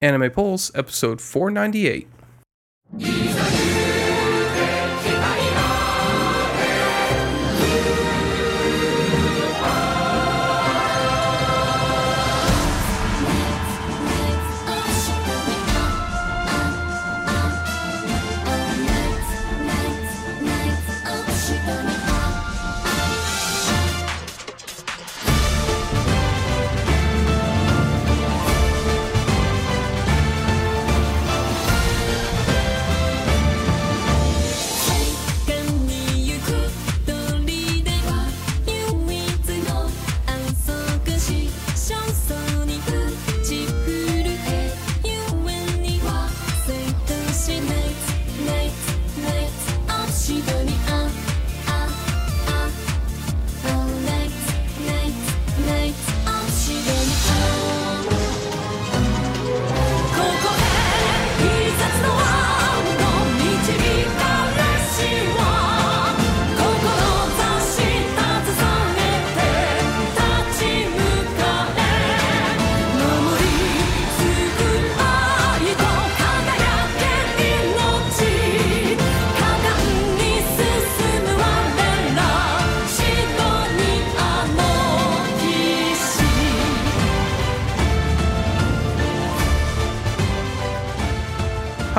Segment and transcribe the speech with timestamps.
[0.00, 2.06] Anime Pulse, episode 498.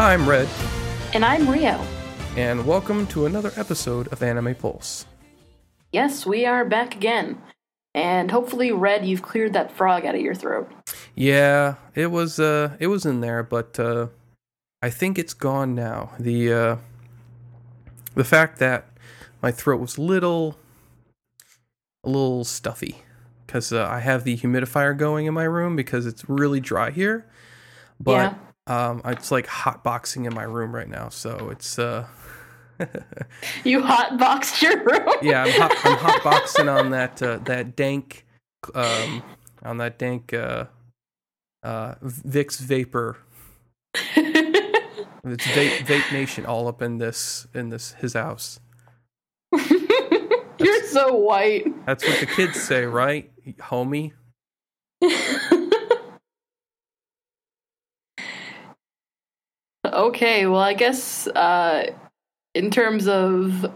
[0.09, 0.49] I'm Red.
[1.13, 1.79] And I'm Ryo.
[2.35, 5.05] And welcome to another episode of Anime Pulse.
[5.91, 7.39] Yes, we are back again.
[7.93, 10.71] And hopefully, Red, you've cleared that frog out of your throat.
[11.13, 14.07] Yeah, it was uh it was in there, but uh
[14.81, 16.13] I think it's gone now.
[16.19, 16.77] The uh
[18.15, 18.87] the fact that
[19.43, 20.57] my throat was little
[22.03, 23.03] a little stuffy
[23.45, 27.27] cuz uh, I have the humidifier going in my room because it's really dry here.
[27.99, 28.33] But yeah
[28.69, 32.05] um, it's like hot boxing in my room right now, so it's uh.
[33.65, 35.15] you hot boxed your room.
[35.21, 38.25] yeah, I'm hot, I'm hot boxing on that uh, that dank,
[38.75, 39.23] um,
[39.63, 40.65] on that dank uh,
[41.63, 43.17] uh, Vicks vapor.
[43.95, 48.59] it's vape, vape nation all up in this in this his house.
[49.51, 51.65] You're so white.
[51.85, 54.13] That's what the kids say, right, homie?
[59.99, 61.91] Okay, well, I guess uh,
[62.55, 63.69] in terms of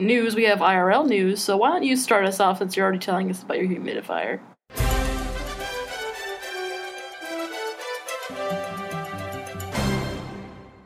[0.00, 1.42] news, we have IRL news.
[1.42, 4.40] So why don't you start us off since you're already telling us about your humidifier?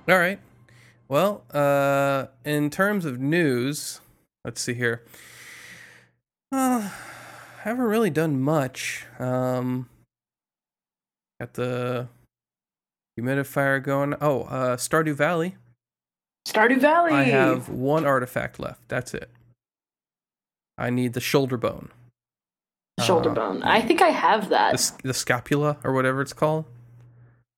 [0.09, 0.39] All right.
[1.09, 4.01] Well, uh, in terms of news,
[4.45, 5.03] let's see here.
[6.53, 6.91] Uh,
[7.59, 9.05] I haven't really done much.
[9.19, 9.89] Um,
[11.41, 12.07] got the
[13.19, 14.15] Humidifier going.
[14.21, 15.57] Oh, uh, Stardew Valley.
[16.47, 17.13] Stardew Valley.
[17.13, 18.89] I have one artifact left.
[18.89, 19.31] That's it.
[20.79, 21.91] I need the shoulder bone.
[23.01, 23.63] Shoulder uh, bone.
[23.63, 24.77] I think I have that.
[24.77, 26.67] The, the, scapula or whatever it's called.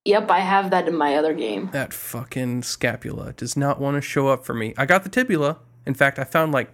[0.05, 1.71] Yep, I have that in my other game.
[1.73, 4.75] That fucking scapula does not want to show up for me.
[4.77, 5.59] I got the tibula.
[5.85, 6.73] In fact, I found like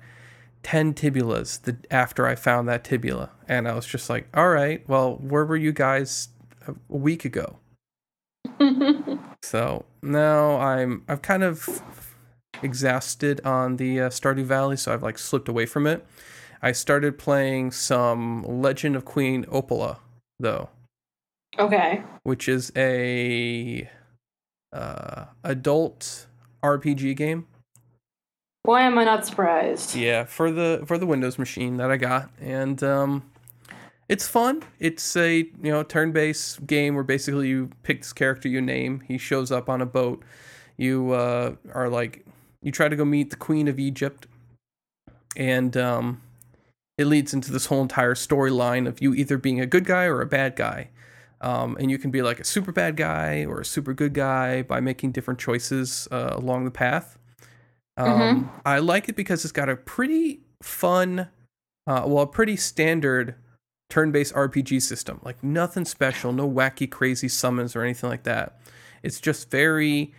[0.63, 3.31] 10 tibulas the, after I found that tibula.
[3.49, 6.29] And I was just like, all right, well, where were you guys
[6.67, 7.59] a week ago?
[9.43, 11.83] So now I'm I've kind of
[12.63, 16.07] exhausted on the uh, Stardew Valley, so I've like slipped away from it.
[16.63, 19.99] I started playing some Legend of Queen Opala
[20.39, 20.71] though.
[21.59, 22.03] Okay.
[22.23, 23.89] Which is a
[24.73, 26.27] uh, adult
[26.63, 27.47] RPG game.
[28.63, 29.95] Why am I not surprised?
[29.95, 33.31] Yeah, for the for the Windows machine that I got, and um,
[34.09, 34.63] it's fun.
[34.79, 39.03] It's a you know turn-based game where basically you pick this character you name.
[39.07, 40.23] He shows up on a boat.
[40.77, 42.25] You uh, are like
[42.63, 44.27] you try to go meet the Queen of Egypt,
[45.37, 46.21] and um,
[46.99, 50.21] it leads into this whole entire storyline of you either being a good guy or
[50.21, 50.91] a bad guy.
[51.41, 54.63] Um, and you can be like a super bad guy or a super good guy
[54.63, 57.19] by making different choices uh, along the path.
[57.97, 58.59] Um, mm-hmm.
[58.65, 61.29] I like it because it's got a pretty fun,
[61.87, 63.35] uh, well, a pretty standard
[63.95, 65.21] turn-based RPG system.
[65.23, 68.59] Like nothing special, no wacky crazy summons or anything like that.
[69.05, 70.13] It's just very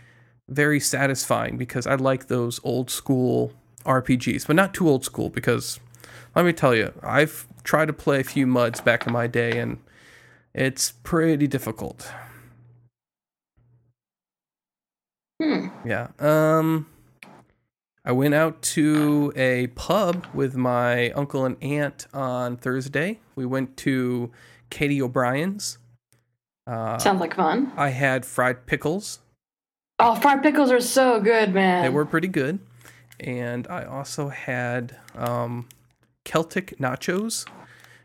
[0.48, 3.52] very satisfying because I like those old school
[3.84, 5.80] RPGs, but not too old school because
[6.36, 9.60] let me tell you, I've tried to play a few muds back in my day
[9.60, 9.80] and
[10.54, 12.10] it's pretty difficult.
[15.42, 15.68] Hmm.
[15.86, 16.08] Yeah.
[16.20, 16.88] Um
[18.08, 23.20] I went out to a pub with my uncle and aunt on Thursday.
[23.36, 24.32] We went to
[24.70, 25.80] Katie O'Brien's.
[26.68, 27.72] Uh, Sounds like fun.
[27.76, 29.20] I had fried pickles.
[29.98, 31.82] Oh, fried pickles are so good, man.
[31.82, 32.60] They were pretty good.
[33.20, 35.68] And I also had um,
[36.26, 37.48] Celtic nachos,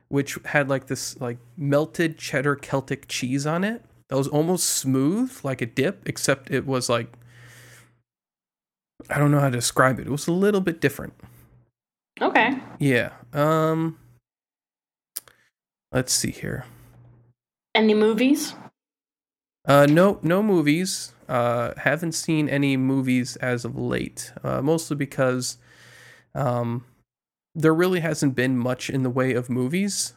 [0.09, 3.85] which had like this like melted cheddar Celtic cheese on it.
[4.09, 7.13] That was almost smooth, like a dip, except it was like
[9.11, 10.07] I don't know how to describe it.
[10.07, 11.15] It was a little bit different.
[12.21, 12.59] Okay.
[12.79, 13.13] Yeah.
[13.33, 13.99] Um
[15.93, 16.65] let's see here.
[17.75, 18.55] Any movies?
[19.67, 21.13] Uh no no movies.
[21.29, 24.33] Uh haven't seen any movies as of late.
[24.45, 25.59] Uh mostly because
[26.35, 26.85] um
[27.55, 30.15] there really hasn't been much in the way of movies.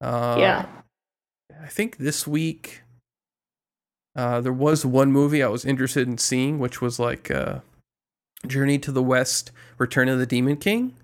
[0.00, 0.66] Uh yeah.
[1.62, 2.82] I think this week
[4.14, 7.60] uh there was one movie I was interested in seeing which was like uh
[8.46, 10.94] Journey to the West Return of the Demon King.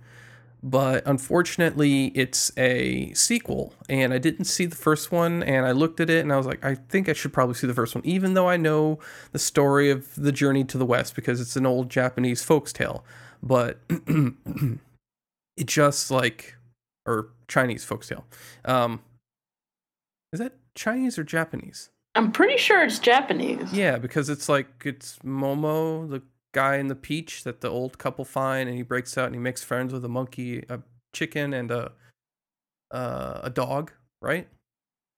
[0.63, 5.43] But unfortunately, it's a sequel, and I didn't see the first one.
[5.43, 7.67] And I looked at it, and I was like, I think I should probably see
[7.67, 8.99] the first one, even though I know
[9.33, 13.05] the story of the Journey to the West because it's an old Japanese folks tale.
[13.43, 16.57] But it just like,
[17.07, 18.27] or Chinese folks tale.
[18.67, 19.01] Um,
[20.35, 21.89] is that Chinese or Japanese?
[22.15, 23.73] I'm pretty sure it's Japanese.
[23.73, 28.25] Yeah, because it's like it's Momo, the guy in the peach that the old couple
[28.25, 30.81] find, and he breaks out and he makes friends with a monkey, a
[31.13, 31.93] chicken, and a
[32.91, 34.49] uh, a dog, right?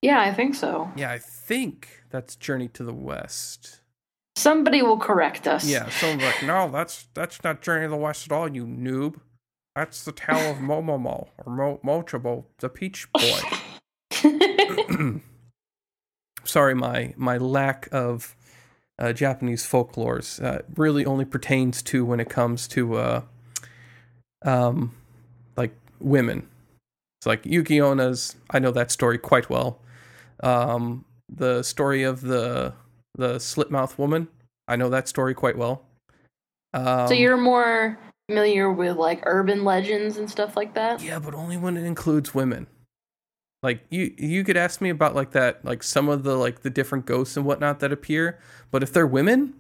[0.02, 0.90] Yeah, I think so.
[0.96, 3.81] Yeah, I think that's Journey to the West.
[4.37, 5.64] Somebody will correct us.
[5.64, 9.20] Yeah, someone's like, no, that's that's not Journey to the West at all, you noob.
[9.76, 13.40] That's the tale of Momomo or Mo- Mochobo, the Peach Boy.
[16.44, 18.37] Sorry, my my lack of
[18.99, 23.23] uh, Japanese folklores uh, really only pertains to when it comes to uh,
[24.44, 24.93] um,
[25.56, 26.49] like women.
[27.21, 28.37] It's like Yuki Onna's.
[28.50, 29.79] I know that story quite well.
[30.43, 32.75] Um, the story of the
[33.15, 34.29] the slit mouth woman.
[34.69, 35.83] I know that story quite well.
[36.75, 37.99] Um, so you're more
[38.29, 41.03] familiar with like urban legends and stuff like that?
[41.03, 42.67] yeah, but only when it includes women.
[43.62, 46.70] Like you, you could ask me about like that, like some of the like the
[46.70, 48.38] different ghosts and whatnot that appear.
[48.70, 49.55] But if they're women,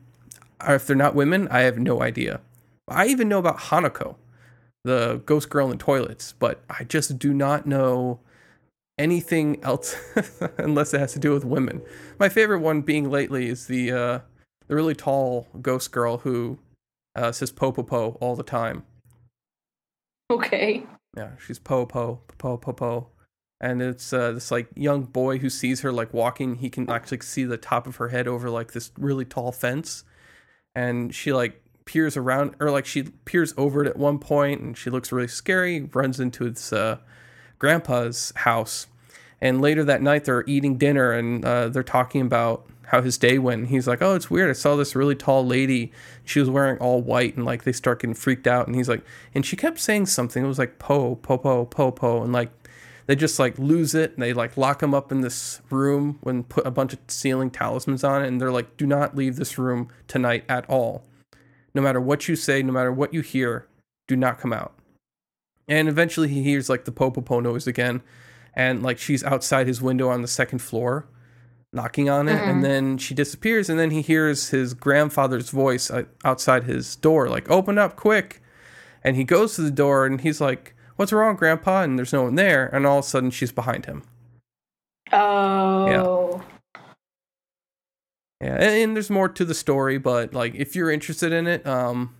[0.66, 2.40] or if they're not women, I have no idea.
[2.88, 4.16] I even know about Hanako,
[4.84, 8.18] the ghost girl in toilets, but I just do not know
[8.98, 9.96] anything else
[10.58, 11.82] unless it has to do with women.
[12.18, 14.18] My favorite one being lately is the uh,
[14.66, 16.58] the really tall ghost girl who
[17.14, 18.84] uh, says po po po all the time.
[20.30, 20.84] Okay.
[21.16, 23.08] Yeah, she's po po po po po,
[23.62, 26.56] and it's uh, this like young boy who sees her like walking.
[26.56, 30.02] He can actually see the top of her head over like this really tall fence,
[30.74, 34.76] and she like peers around or like she peers over it at one point, and
[34.76, 35.88] she looks really scary.
[35.94, 36.98] Runs into its uh,
[37.60, 38.88] grandpa's house,
[39.40, 43.38] and later that night they're eating dinner and uh, they're talking about how his day
[43.38, 43.68] went.
[43.68, 44.50] He's like, "Oh, it's weird.
[44.50, 45.92] I saw this really tall lady.
[46.24, 48.66] She was wearing all white." And like they start getting freaked out.
[48.66, 49.04] And he's like,
[49.36, 50.44] and she kept saying something.
[50.44, 52.50] It was like po po po po po, and like
[53.12, 54.14] they just like lose it.
[54.14, 57.50] And they like lock him up in this room and put a bunch of sealing
[57.50, 58.28] talismans on it.
[58.28, 61.04] And they're like, "Do not leave this room tonight at all.
[61.74, 63.68] No matter what you say, no matter what you hear,
[64.08, 64.72] do not come out."
[65.68, 68.00] And eventually he hears like the po po po noise again,
[68.54, 71.06] and like she's outside his window on the second floor
[71.74, 76.02] knocking on it and then she disappears and then he hears his grandfather's voice uh,
[76.22, 78.42] outside his door like open up quick
[79.02, 82.22] and he goes to the door and he's like what's wrong grandpa and there's no
[82.22, 84.04] one there and all of a sudden she's behind him
[85.10, 86.40] Oh.
[88.40, 91.66] yeah and, and there's more to the story but like if you're interested in it
[91.66, 92.14] um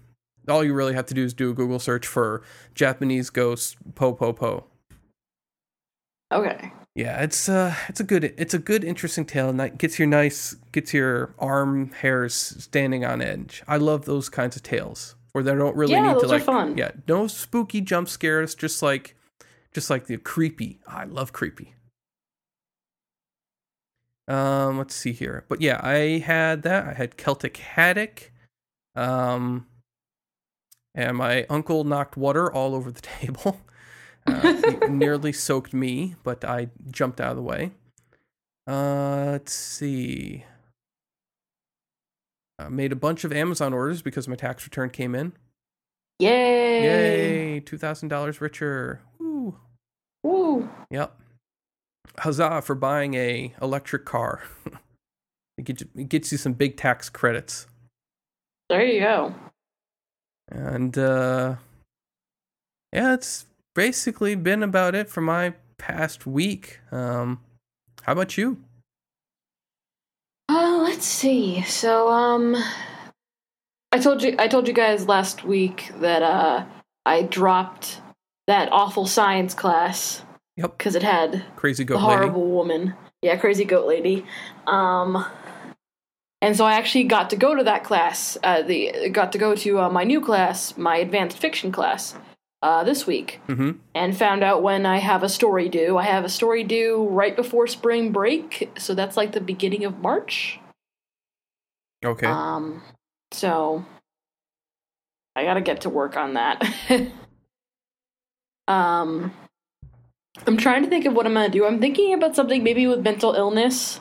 [0.49, 2.43] all you really have to do is do a google search for
[2.75, 4.65] japanese ghost po po po
[6.33, 6.73] Okay.
[6.95, 10.09] Yeah, it's uh it's a good it's a good interesting tale and that gets your
[10.09, 13.63] nice gets your arm hairs standing on edge.
[13.69, 16.77] I love those kinds of tales where they don't really Yeah, need to like fun.
[16.77, 19.17] yeah, no spooky jump scares, just like
[19.73, 20.81] just like the creepy.
[20.87, 21.75] I love creepy.
[24.29, 25.45] Um let's see here.
[25.49, 26.87] But yeah, I had that.
[26.87, 28.31] I had Celtic Haddock.
[28.95, 29.67] Um
[30.95, 33.61] and my uncle knocked water all over the table.
[34.27, 34.53] Uh,
[34.89, 37.73] nearly soaked me, but I jumped out of the way.
[38.69, 40.45] Uh, let's see.
[42.59, 45.33] I made a bunch of Amazon orders because my tax return came in.
[46.19, 46.83] Yay.
[46.85, 47.61] Yay!
[47.61, 49.01] Two thousand dollars richer.
[49.19, 49.57] Woo!
[50.23, 50.69] Woo.
[50.91, 51.19] Yep.
[52.19, 54.43] Huzzah for buying a electric car.
[55.59, 57.67] it, gets, it gets you some big tax credits.
[58.69, 59.35] There you go.
[60.51, 61.57] And uh,
[62.93, 66.81] yeah, it's basically been about it for my past week.
[66.91, 67.41] Um,
[68.03, 68.63] how about you?
[71.03, 71.61] Let's see.
[71.63, 72.55] So, um,
[73.91, 76.65] I told you, I told you guys last week that uh,
[77.05, 78.01] I dropped
[78.47, 80.23] that awful science class
[80.57, 80.79] Yep.
[80.79, 82.05] because it had Crazy goat lady.
[82.07, 82.95] horrible woman.
[83.21, 84.25] Yeah, crazy goat lady.
[84.69, 85.25] Um,
[86.41, 88.39] and so I actually got to go to that class.
[88.41, 92.15] Uh, the got to go to uh, my new class, my advanced fiction class,
[92.63, 93.73] uh, this week, Mm-hmm.
[93.97, 95.99] and found out when I have a story due.
[95.99, 99.99] I have a story due right before spring break, so that's like the beginning of
[99.99, 100.61] March.
[102.05, 102.27] Okay.
[102.27, 102.83] Um,
[103.31, 103.85] so
[105.37, 106.63] I gotta get to work on that.
[108.69, 109.33] um,
[110.47, 111.65] I'm trying to think of what I'm gonna do.
[111.65, 114.01] I'm thinking about something maybe with mental illness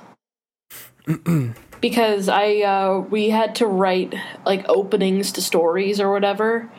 [1.81, 4.13] because I uh, we had to write
[4.46, 6.72] like openings to stories or whatever,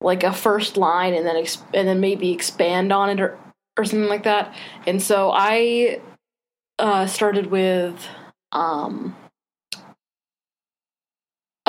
[0.00, 1.36] like a first line and then
[1.74, 3.38] and then maybe expand on it or
[3.76, 4.54] or something like that.
[4.86, 6.00] And so I
[6.78, 8.06] uh, started with
[8.52, 9.14] um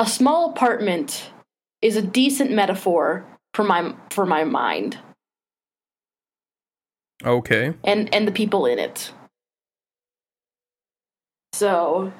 [0.00, 1.30] a small apartment
[1.82, 4.98] is a decent metaphor for my for my mind
[7.24, 7.74] okay.
[7.84, 9.12] and and the people in it.
[11.52, 12.12] So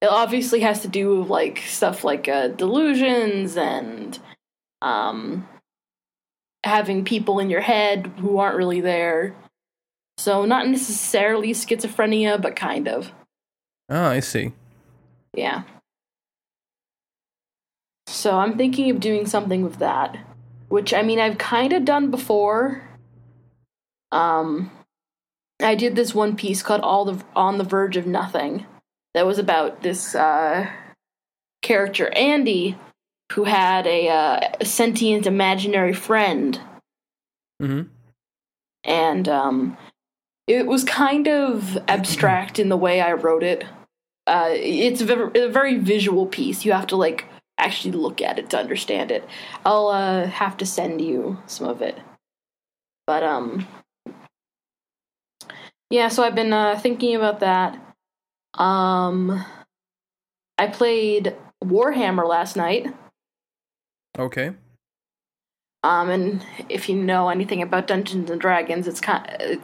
[0.00, 4.16] it obviously has to do with like stuff like uh, delusions and
[4.80, 5.48] um
[6.62, 9.34] having people in your head who aren't really there.
[10.18, 13.10] So not necessarily schizophrenia, but kind of.
[13.90, 14.52] Oh, I see.
[15.34, 15.64] Yeah.
[18.14, 20.16] So I'm thinking of doing something with that,
[20.68, 22.88] which I mean I've kind of done before.
[24.12, 24.70] Um,
[25.60, 28.66] I did this one piece called "All the on the Verge of Nothing,"
[29.14, 30.70] that was about this uh,
[31.60, 32.78] character Andy,
[33.32, 36.60] who had a, uh, a sentient imaginary friend,
[37.60, 37.88] Mm-hmm.
[38.84, 39.76] and um,
[40.46, 43.64] it was kind of abstract in the way I wrote it.
[44.26, 46.64] Uh, it's a very, a very visual piece.
[46.64, 47.26] You have to like
[47.58, 49.24] actually look at it to understand it.
[49.64, 51.98] I'll uh, have to send you some of it.
[53.06, 53.66] But um,
[55.90, 56.08] yeah.
[56.08, 57.78] So I've been uh, thinking about that.
[58.54, 59.44] Um,
[60.58, 62.86] I played Warhammer last night.
[64.18, 64.52] Okay.
[65.82, 69.60] Um, and if you know anything about Dungeons and Dragons, it's kind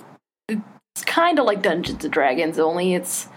[0.48, 3.28] it's kind of like Dungeons and Dragons, only it's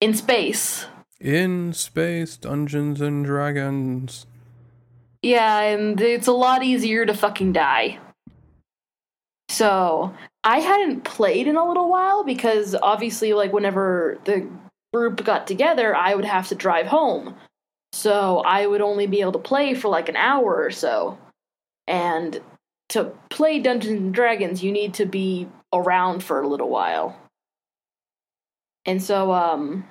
[0.00, 0.86] in space.
[1.20, 4.26] In space, Dungeons and Dragons.
[5.22, 7.98] Yeah, and it's a lot easier to fucking die.
[9.48, 14.48] So I hadn't played in a little while because obviously, like whenever the
[14.92, 17.34] group got together, I would have to drive home.
[17.92, 21.18] So I would only be able to play for like an hour or so.
[21.88, 22.40] And
[22.90, 27.18] to play Dungeons and Dragons, you need to be around for a little while.
[28.86, 29.84] And so um,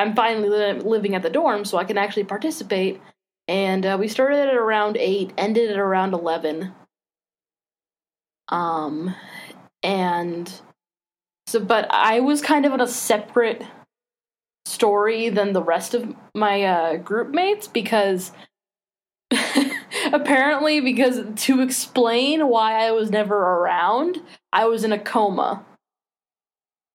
[0.00, 3.00] I'm finally li- living at the dorm, so I can actually participate.
[3.48, 6.72] And uh, we started at around eight, ended at around eleven.
[8.48, 9.14] Um,
[9.82, 10.52] and
[11.46, 13.62] so, but I was kind of in a separate
[14.64, 18.32] story than the rest of my uh, group mates because
[20.12, 24.18] apparently because to explain why I was never around,
[24.52, 25.64] I was in a coma.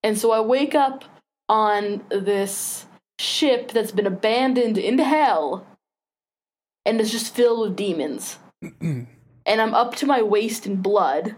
[0.04, 1.04] And so I wake up
[1.50, 2.85] on this
[3.20, 5.66] ship that's been abandoned in hell
[6.86, 8.38] and it's just filled with demons.
[8.82, 9.08] and
[9.48, 11.36] I'm up to my waist in blood.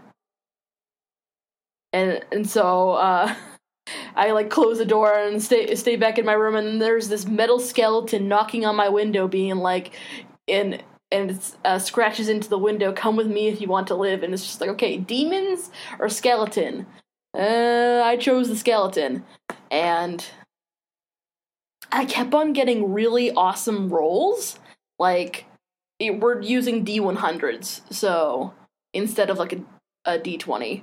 [1.92, 3.34] And and so uh
[4.14, 7.26] I like close the door and stay stay back in my room and there's this
[7.26, 9.98] metal skeleton knocking on my window being like
[10.46, 13.94] and and it uh, scratches into the window come with me if you want to
[13.94, 16.86] live and it's just like okay demons or skeleton
[17.34, 19.24] uh, i chose the skeleton
[19.70, 20.26] and
[21.92, 24.58] i kept on getting really awesome rolls
[24.98, 25.46] like
[25.98, 28.52] it, we're using d100s so
[28.94, 29.60] instead of like a,
[30.04, 30.82] a d20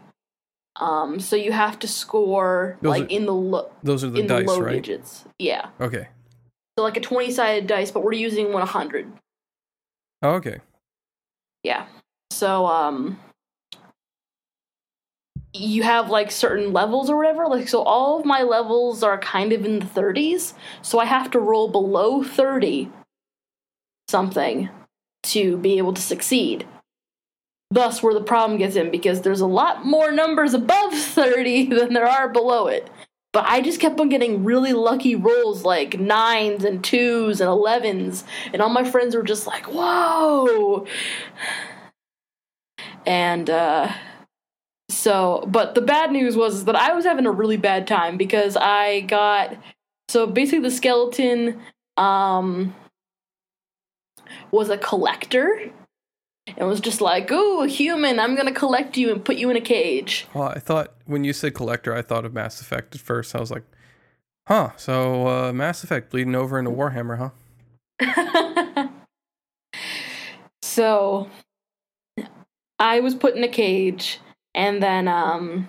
[0.78, 4.20] um so you have to score Those like are- in the lo- Those are the
[4.20, 4.74] in dice, the low right?
[4.76, 6.08] digits yeah Okay.
[6.78, 9.12] so like a 20 sided dice but we're using 100
[10.24, 10.60] Oh, okay.
[11.64, 11.86] Yeah.
[12.32, 13.20] So um
[15.56, 17.48] you have like certain levels or whatever.
[17.48, 21.32] Like so all of my levels are kind of in the 30s, so I have
[21.32, 22.90] to roll below 30
[24.08, 24.70] something
[25.24, 26.68] to be able to succeed.
[27.72, 31.94] Thus where the problem gets in because there's a lot more numbers above 30 than
[31.94, 32.90] there are below it.
[33.34, 38.24] But I just kept on getting really lucky rolls like nines and twos and elevens,
[38.54, 40.88] and all my friends were just like, whoa!
[43.06, 43.92] And uh,
[45.06, 48.58] so, but the bad news was that I was having a really bad time because
[48.58, 49.56] I got
[50.10, 51.62] so basically, the skeleton
[51.96, 52.74] um,
[54.50, 55.72] was a collector.
[56.58, 58.20] And was just like, "Oh, human!
[58.20, 61.34] I'm gonna collect you and put you in a cage." Well, I thought when you
[61.34, 63.36] said collector, I thought of Mass Effect at first.
[63.36, 63.64] I was like,
[64.48, 64.72] huh.
[64.76, 67.32] So uh, Mass Effect bleeding over into Warhammer,
[68.00, 68.88] huh?
[70.64, 71.30] so
[72.80, 74.20] I was put in a cage,
[74.56, 75.68] and then um,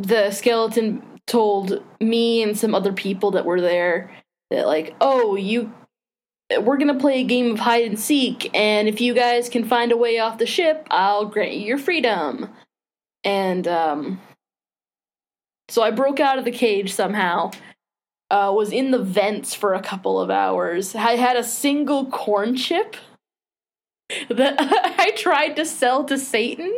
[0.00, 4.10] the skeleton told me and some other people that were there
[4.50, 5.72] that like, oh, you
[6.60, 9.92] we're gonna play a game of hide and seek, and if you guys can find
[9.92, 12.48] a way off the ship, I'll grant you your freedom.
[13.22, 14.20] And um,
[15.68, 17.50] so I broke out of the cage somehow.
[18.30, 20.94] Uh, was in the vents for a couple of hours.
[20.94, 22.94] I had a single corn chip
[24.30, 24.56] that
[24.98, 26.72] I tried to sell to Satan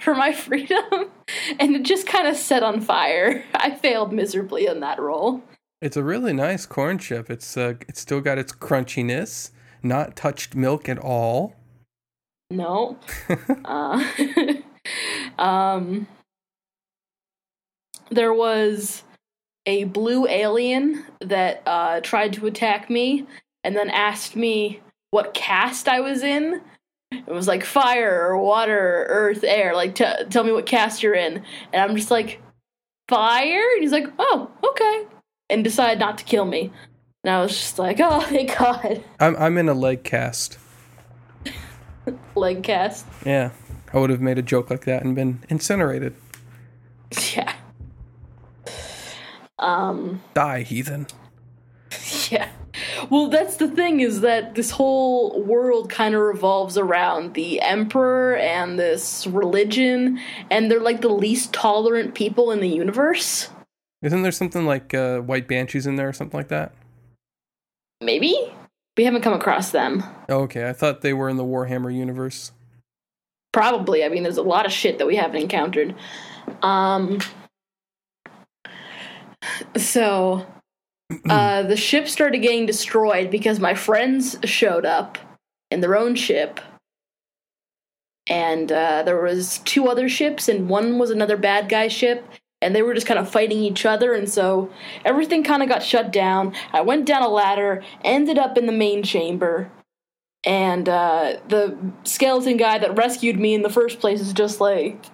[0.00, 1.10] for my freedom,
[1.58, 3.44] and it just kind of set on fire.
[3.54, 5.42] I failed miserably in that roll.
[5.82, 7.30] It's a really nice corn chip.
[7.30, 9.50] It's uh, it's still got its crunchiness,
[9.82, 11.54] not touched milk at all.
[12.50, 12.98] No.
[13.64, 14.04] uh,
[15.38, 16.06] um,
[18.10, 19.02] there was
[19.66, 23.26] a blue alien that uh, tried to attack me,
[23.64, 26.62] and then asked me what caste I was in.
[27.10, 29.74] It was like fire or water, earth, air.
[29.74, 31.42] Like, t- tell me what caste you're in.
[31.72, 32.40] And I'm just like,
[33.08, 33.62] fire?
[33.74, 35.16] And he's like, oh, okay
[35.48, 36.72] and decided not to kill me.
[37.24, 39.02] And I was just like, oh, thank God.
[39.20, 40.58] I'm I'm in a leg cast.
[42.34, 43.06] leg cast.
[43.24, 43.50] Yeah,
[43.92, 46.14] I would have made a joke like that and been incinerated.
[47.34, 47.54] Yeah.
[49.60, 50.20] Um.
[50.34, 51.06] Die, heathen.
[52.28, 52.48] Yeah.
[53.10, 58.36] Well, that's the thing is that this whole world kind of revolves around the emperor
[58.36, 63.48] and this religion, and they're like the least tolerant people in the universe.
[64.02, 66.72] Isn't there something like uh, white banshees in there or something like that?
[68.00, 68.36] Maybe
[68.96, 70.02] we haven't come across them.
[70.28, 72.52] Oh, okay, I thought they were in the Warhammer universe.
[73.52, 74.04] Probably.
[74.04, 75.94] I mean, there's a lot of shit that we haven't encountered.
[76.62, 77.20] Um.
[79.76, 80.46] So,
[81.28, 85.18] uh, the ship started getting destroyed because my friends showed up
[85.70, 86.60] in their own ship.
[88.28, 92.28] And uh, there was two other ships and one was another bad guy ship
[92.60, 94.72] and they were just kind of fighting each other and so
[95.04, 96.54] everything kind of got shut down.
[96.72, 99.70] I went down a ladder ended up in the main chamber
[100.44, 105.04] and uh, the skeleton guy that rescued me in the first place is just like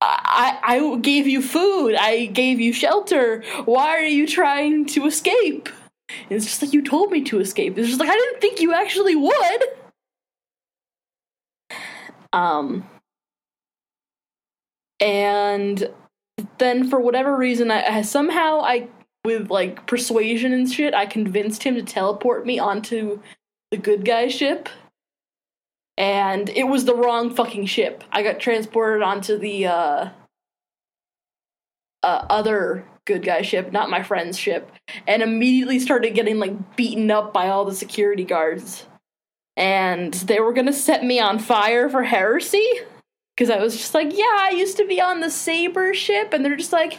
[0.00, 1.94] I, I gave you food.
[1.94, 3.42] I gave you shelter.
[3.64, 5.68] Why are you trying to escape?
[6.08, 7.76] And it's just like you told me to escape.
[7.78, 9.62] It's just like i didn't think you actually would.
[12.32, 12.88] Um
[15.00, 15.88] and
[16.58, 18.88] then for whatever reason, I, I somehow I
[19.24, 23.20] with like persuasion and shit, I convinced him to teleport me onto
[23.70, 24.68] the good guy ship.
[26.00, 28.02] And it was the wrong fucking ship.
[28.10, 30.08] I got transported onto the uh,
[32.02, 34.72] uh, other good guy ship, not my friend's ship,
[35.06, 38.86] and immediately started getting like beaten up by all the security guards.
[39.58, 42.66] And they were gonna set me on fire for heresy
[43.36, 46.42] because I was just like, yeah, I used to be on the Saber ship, and
[46.42, 46.98] they're just like,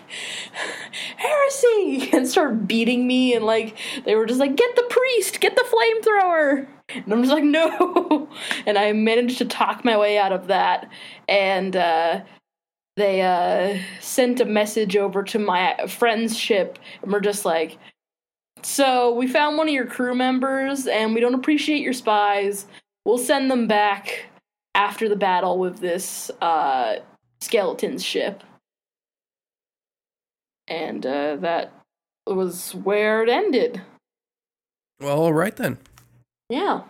[1.16, 5.56] heresy, and start beating me, and like they were just like, get the priest, get
[5.56, 8.28] the flamethrower, and I'm just like, no,
[8.66, 10.90] and I managed to talk my way out of that,
[11.28, 12.22] and uh,
[12.98, 17.78] they uh, sent a message over to my friend's ship, and we're just like.
[18.64, 22.68] So, we found one of your crew members, and we don't appreciate your spies.
[23.06, 24.26] We'll send them back
[24.76, 26.98] after the battle with this uh,
[27.40, 28.44] skeleton's ship.
[30.68, 31.74] And uh, that
[32.28, 33.82] was where it ended.
[35.00, 35.80] Well, all right then.
[36.52, 36.82] Yeah.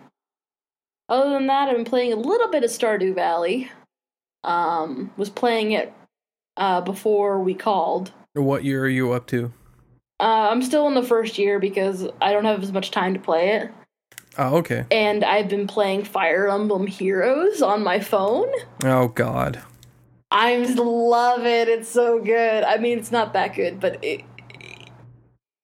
[1.08, 3.70] Other than that, I've been playing a little bit of Stardew Valley.
[4.42, 5.92] Um, was playing it
[6.56, 8.10] uh, before we called.
[8.34, 9.52] What year are you up to?
[10.18, 13.20] Uh, I'm still in the first year because I don't have as much time to
[13.20, 13.70] play it.
[14.36, 14.84] Oh, okay.
[14.90, 18.50] And I've been playing Fire Emblem Heroes on my phone.
[18.82, 19.62] Oh God.
[20.32, 21.68] I love it.
[21.68, 22.64] It's so good.
[22.64, 24.24] I mean, it's not that good, but it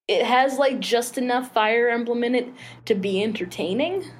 [0.09, 2.49] it has like just enough Fire Emblem in it
[2.87, 4.11] to be entertaining.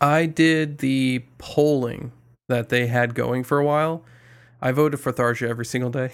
[0.00, 2.12] I did the polling
[2.48, 4.04] that they had going for a while.
[4.60, 6.12] I voted for Tharja every single day.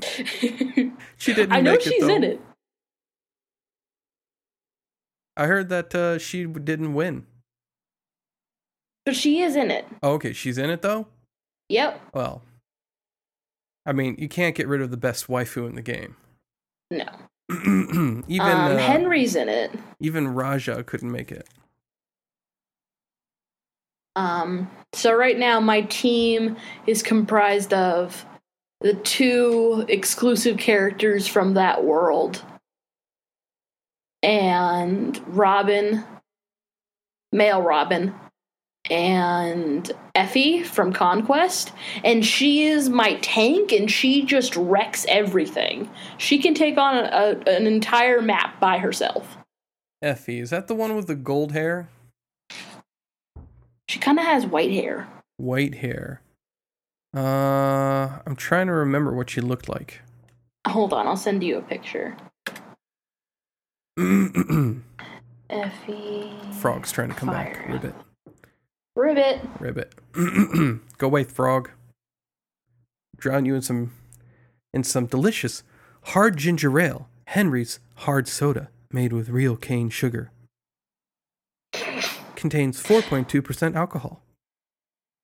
[1.16, 1.52] she didn't.
[1.52, 2.40] I know she's it, in it.
[5.36, 7.26] I heard that uh, she didn't win.
[9.04, 9.86] But she is in it.
[10.02, 11.08] Oh, okay, she's in it though.
[11.68, 12.00] Yep.
[12.14, 12.42] Well,
[13.84, 16.16] I mean, you can't get rid of the best waifu in the game.
[16.90, 17.08] No.
[17.50, 19.70] even um, uh, Henry's in it.
[20.00, 21.46] even Raja couldn't make it.
[24.16, 28.24] Um, so right now, my team is comprised of
[28.80, 32.42] the two exclusive characters from that world,
[34.22, 36.04] and Robin,
[37.32, 38.14] male Robin,
[38.90, 45.90] and Effie from Conquest, and she is my tank, and she just wrecks everything.
[46.18, 47.08] She can take on a,
[47.46, 49.38] a, an entire map by herself.
[50.02, 51.88] Effie, is that the one with the gold hair?
[53.88, 55.08] She kind of has white hair.
[55.36, 56.20] White hair.
[57.16, 60.02] Uh, I'm trying to remember what she looked like.
[60.66, 62.16] Hold on, I'll send you a picture.
[65.50, 66.32] Effie.
[66.60, 67.56] Frog's trying to come back.
[67.56, 67.72] Fire.
[67.72, 67.94] Ribbit.
[68.96, 69.40] Ribbit.
[69.58, 69.94] Ribbit.
[70.98, 71.70] Go away, frog.
[73.16, 73.92] Drown you in some
[74.72, 75.62] in some delicious
[76.02, 77.08] hard ginger ale.
[77.28, 80.30] Henry's hard soda made with real cane sugar.
[82.36, 84.20] Contains 4.2% alcohol.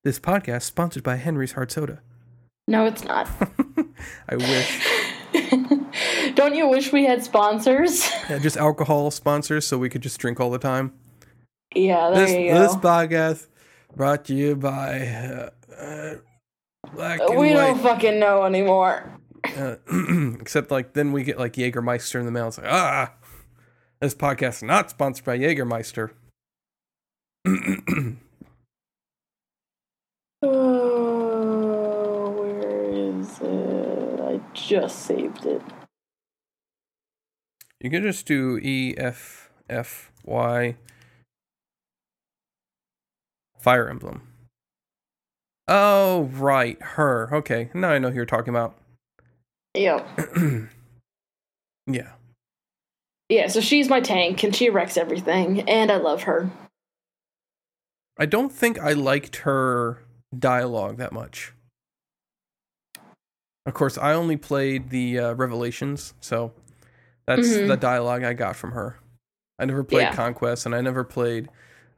[0.03, 2.01] This podcast sponsored by Henry's Hard Soda.
[2.67, 3.29] No, it's not.
[4.29, 6.33] I wish.
[6.35, 8.09] Don't you wish we had sponsors?
[8.31, 10.95] Yeah, just alcohol sponsors so we could just drink all the time.
[11.75, 12.59] yeah, there This you go.
[12.61, 13.47] this podcast
[13.96, 16.14] brought to you by uh, uh,
[16.94, 17.55] Black and we White.
[17.55, 19.18] don't fucking know anymore.
[19.57, 19.76] Uh,
[20.40, 22.48] except like then we get like Jägermeister in the mail.
[22.48, 23.12] It's like ah,
[24.00, 26.11] this podcast is not sponsored by Jägermeister.
[30.42, 34.20] Oh, where is it?
[34.20, 35.62] I just saved it.
[37.81, 40.76] you can just do E F F Y
[43.61, 44.23] Fire Emblem.
[45.68, 47.29] Oh right, her.
[47.35, 48.77] Okay, now I know who you're talking about.
[49.75, 50.07] Yep.
[51.87, 52.12] Yeah,
[53.29, 56.49] Yeah, so she's my tank, and she wrecks everything, and I love her.
[58.16, 60.05] I don't think I liked her
[60.38, 61.53] dialogue that much.
[63.66, 66.53] Of course, I only played the uh, Revelations, so
[67.27, 67.66] that's Mhm.
[67.68, 68.99] the dialogue I got from her.
[69.59, 70.14] I never played Yeah.
[70.14, 71.49] Conquest, and I never played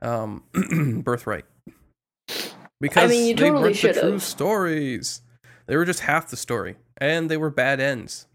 [0.01, 0.42] um,
[1.05, 1.44] Birthright
[2.83, 5.23] because mean, you they totally weren't the true stories.
[5.66, 8.27] They were just half the story, and they were bad ends.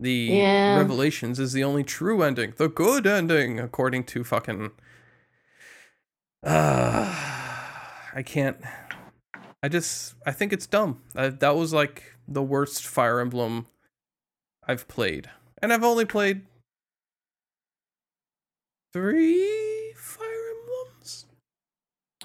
[0.00, 0.78] The Yeah.
[0.78, 4.70] Revelations is the only true ending, the good ending, according to fucking.
[6.42, 7.14] Uh,
[8.14, 8.56] I can't.
[9.62, 10.14] I just.
[10.24, 11.02] I think it's dumb.
[11.14, 13.66] I, that was like the worst Fire Emblem
[14.66, 15.28] I've played,
[15.60, 16.42] and I've only played
[18.94, 19.65] three.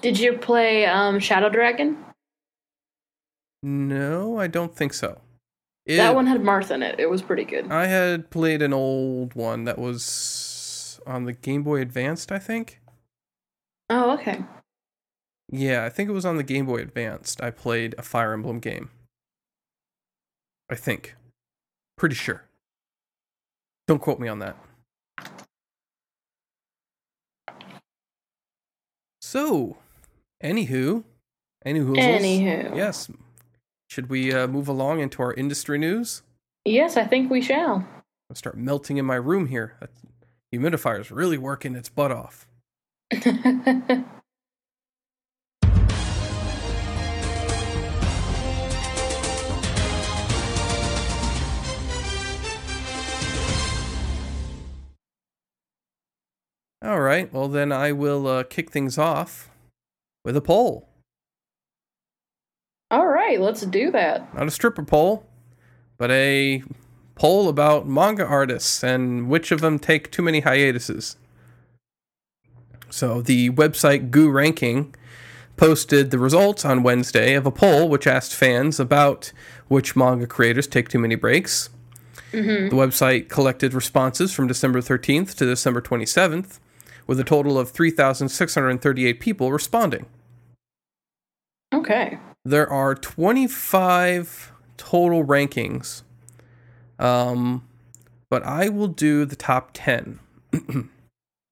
[0.02, 1.96] Did you play um, Shadow Dragon?
[3.62, 5.20] No, I don't think so.
[5.86, 6.98] It- that one had Marth in it.
[7.00, 7.70] It was pretty good.
[7.70, 12.80] I had played an old one that was on the Game Boy Advanced, I think.
[13.88, 14.44] Oh, okay.
[15.48, 17.40] Yeah, I think it was on the Game Boy Advanced.
[17.42, 18.90] I played a Fire Emblem game.
[20.70, 21.14] I think.
[21.96, 22.44] Pretty sure.
[23.86, 24.56] Don't quote me on that.
[29.20, 29.76] So,
[30.42, 31.04] anywho,
[31.66, 32.76] anywho, Anywho.
[32.76, 33.10] yes.
[33.88, 36.22] Should we uh, move along into our industry news?
[36.64, 37.86] Yes, I think we shall.
[38.30, 39.74] I'll start melting in my room here.
[39.80, 39.90] That
[40.54, 42.46] humidifier's really working its butt off.
[56.82, 57.32] All right.
[57.32, 59.48] Well, then I will uh, kick things off
[60.24, 60.88] with a poll.
[62.90, 64.34] All right, let's do that.
[64.34, 65.26] Not a stripper poll,
[65.96, 66.62] but a
[67.14, 71.16] poll about manga artists and which of them take too many hiatuses.
[72.90, 74.94] So the website Goo Ranking
[75.56, 79.32] posted the results on Wednesday of a poll which asked fans about
[79.68, 81.70] which manga creators take too many breaks.
[82.32, 82.68] Mm-hmm.
[82.68, 86.58] The website collected responses from December 13th to December 27th,
[87.06, 90.06] with a total of 3,638 people responding.
[91.74, 92.18] Okay.
[92.44, 96.02] There are 25 total rankings,
[96.98, 97.66] um,
[98.30, 100.18] but I will do the top 10.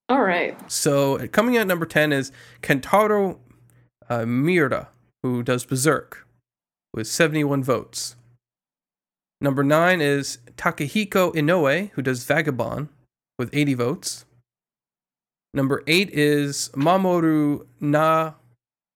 [0.09, 0.59] All right.
[0.71, 2.33] So coming in at number 10 is
[2.63, 3.39] Kentaro
[4.09, 4.89] uh, Miura,
[5.23, 6.27] who does Berserk,
[6.93, 8.17] with 71 votes.
[9.41, 12.89] Number 9 is Takehiko Inoue, who does Vagabond,
[13.39, 14.25] with 80 votes.
[15.53, 18.35] Number 8 is Mamoru Na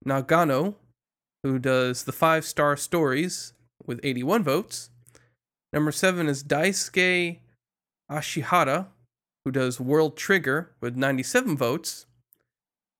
[0.07, 0.75] Nagano,
[1.43, 3.53] who does the Five Star Stories,
[3.85, 4.89] with 81 votes.
[5.73, 7.39] Number seven is Daisuke
[8.09, 8.87] Ashihara,
[9.43, 12.05] who does World Trigger with 97 votes.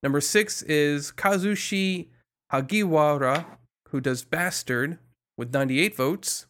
[0.03, 2.07] Number six is Kazushi
[2.51, 3.45] Hagiwara,
[3.89, 4.99] who does Bastard
[5.37, 6.45] with 98 votes.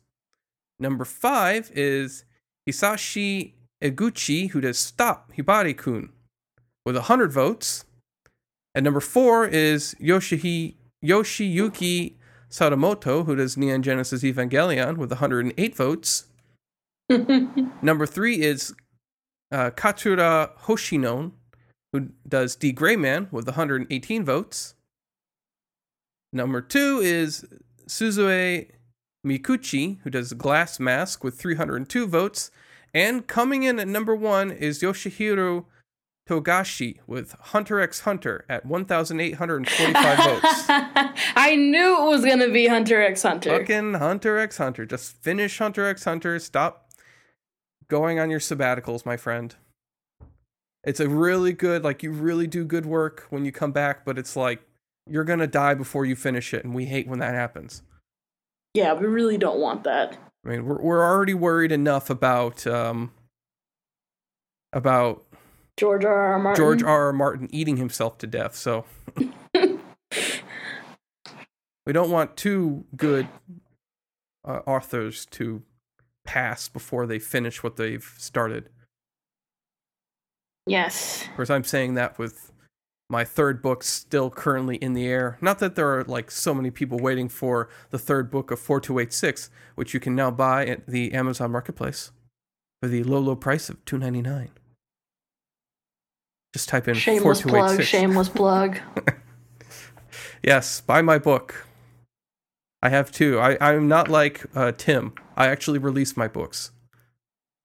[0.80, 2.26] Number five is
[2.68, 6.10] Hisashi Eguchi, who does Stop Hibari kun
[6.86, 7.86] with 100 votes.
[8.74, 12.16] And number four is Yoshihi, Yoshiyuki
[12.50, 16.26] Sadamoto, who does Neon Genesis Evangelion with 108 votes.
[17.82, 18.74] number three is
[19.52, 21.32] uh, Katsura Hoshino,
[21.94, 24.76] who does D Gray Man with 118 votes.
[26.34, 27.46] Number two is
[27.88, 28.68] Suzue
[29.26, 32.52] Miuchi, who does Glass Mask with 302 votes.
[32.94, 35.66] And coming in at number one is Yoshihiro
[36.28, 40.66] Togashi with Hunter x Hunter at 1,845 votes.
[41.36, 43.60] I knew it was going to be Hunter x Hunter.
[43.60, 44.86] Fucking Hunter x Hunter.
[44.86, 46.40] Just finish Hunter x Hunter.
[46.40, 46.90] Stop
[47.88, 49.56] going on your sabbaticals, my friend.
[50.84, 54.18] It's a really good, like, you really do good work when you come back, but
[54.18, 54.62] it's like
[55.08, 57.82] you're going to die before you finish it, and we hate when that happens.
[58.74, 60.18] Yeah, we really don't want that.
[60.46, 63.12] I mean, we're, we're already worried enough about, um,
[64.74, 65.25] about
[65.78, 66.34] George R.
[66.34, 66.40] R.
[66.40, 66.64] Martin.
[66.64, 67.08] George R.
[67.08, 67.14] R.
[67.14, 68.86] Martin eating himself to death, so.
[69.56, 69.80] we
[71.92, 73.28] don't want two good
[74.46, 75.64] uh, authors to
[76.26, 78.70] pass before they finish what they've started.
[80.66, 81.28] Yes.
[81.28, 82.52] Of course, I'm saying that with
[83.10, 85.38] my third book still currently in the air.
[85.42, 89.50] Not that there are like so many people waiting for the third book of 4286,
[89.76, 92.12] which you can now buy at the Amazon Marketplace
[92.82, 94.50] for the low, low price of 2.99.
[96.56, 97.84] Just type in Shameless plug.
[97.84, 98.80] Shameless plug.
[100.42, 101.66] Yes, buy my book.
[102.82, 103.40] I have two.
[103.40, 105.14] I, I'm not like uh, Tim.
[105.36, 106.72] I actually release my books.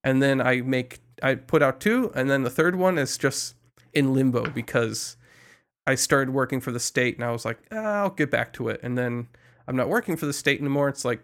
[0.03, 3.53] And then I make I put out two, and then the third one is just
[3.93, 5.15] in limbo because
[5.87, 8.67] I started working for the state and I was like, ah, I'll get back to
[8.67, 8.81] it.
[8.83, 9.27] And then
[9.67, 10.89] I'm not working for the state anymore.
[10.89, 11.23] It's like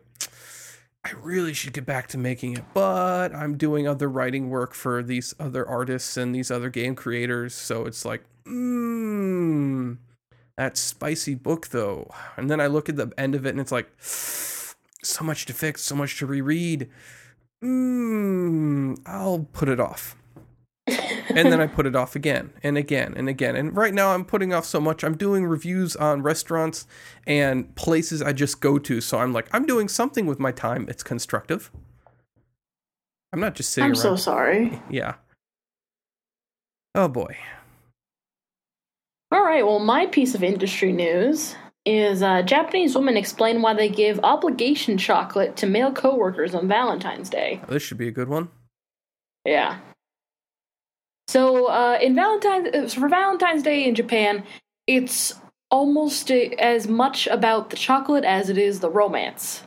[1.07, 5.01] I really should get back to making it, but I'm doing other writing work for
[5.01, 7.53] these other artists and these other game creators.
[7.53, 9.97] So it's like, mmm,
[10.57, 12.11] that spicy book though.
[12.35, 15.53] And then I look at the end of it and it's like, so much to
[15.53, 16.89] fix, so much to reread.
[17.63, 20.17] Mmm, I'll put it off.
[21.45, 23.55] and then I put it off again and again and again.
[23.55, 25.03] And right now I'm putting off so much.
[25.03, 26.87] I'm doing reviews on restaurants
[27.25, 29.01] and places I just go to.
[29.01, 30.87] So I'm like, I'm doing something with my time.
[30.89, 31.71] It's constructive.
[33.31, 34.01] I'm not just sitting I'm around.
[34.01, 34.81] so sorry.
[34.89, 35.15] Yeah.
[36.95, 37.37] Oh boy.
[39.31, 39.65] All right.
[39.65, 44.97] Well, my piece of industry news is uh, Japanese women explain why they give obligation
[44.97, 47.61] chocolate to male coworkers on Valentine's Day.
[47.69, 48.49] This should be a good one.
[49.45, 49.77] Yeah.
[51.27, 54.43] So, uh, in Valentine's for Valentine's Day in Japan,
[54.87, 55.33] it's
[55.69, 59.63] almost as much about the chocolate as it is the romance.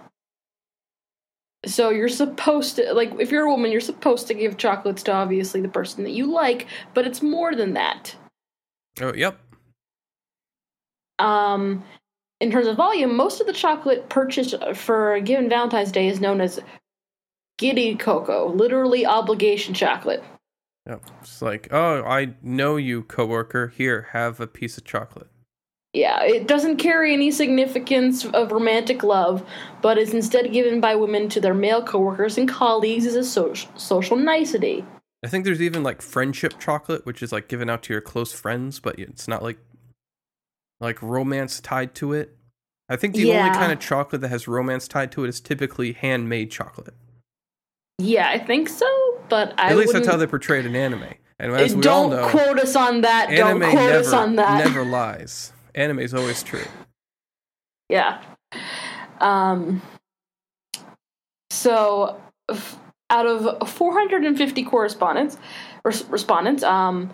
[1.66, 5.12] So you're supposed to like if you're a woman, you're supposed to give chocolates to
[5.12, 8.16] obviously the person that you like, but it's more than that.
[9.00, 9.38] Oh, yep.
[11.18, 11.84] Um,
[12.40, 16.18] in terms of volume, most of the chocolate purchased for a given Valentine's Day is
[16.18, 16.60] known as
[17.58, 20.24] giri cocoa, literally obligation chocolate.
[20.90, 21.02] Yep.
[21.22, 23.68] It's like, oh, I know you, coworker.
[23.68, 25.28] Here, have a piece of chocolate.
[25.92, 29.48] Yeah, it doesn't carry any significance of romantic love,
[29.82, 33.54] but is instead given by women to their male coworkers and colleagues as a so-
[33.76, 34.84] social nicety.
[35.24, 38.32] I think there's even like friendship chocolate, which is like given out to your close
[38.32, 39.58] friends, but it's not like
[40.80, 42.36] like romance tied to it.
[42.88, 45.92] I think the only kind of chocolate that has romance tied to it is typically
[45.92, 46.94] handmade chocolate.
[47.98, 51.14] Yeah, I think so, but I At least that's how they portrayed in anime.
[51.38, 53.30] And as we don't all know, quote us on that.
[53.30, 54.64] anime don't quote never us on that.
[54.64, 55.52] never lies.
[55.74, 56.64] Anime is always true.
[57.88, 58.20] Yeah.
[59.20, 59.80] Um.
[61.50, 62.78] So, f-
[63.10, 65.36] out of 450 correspondents,
[65.84, 67.10] res- respondents, um,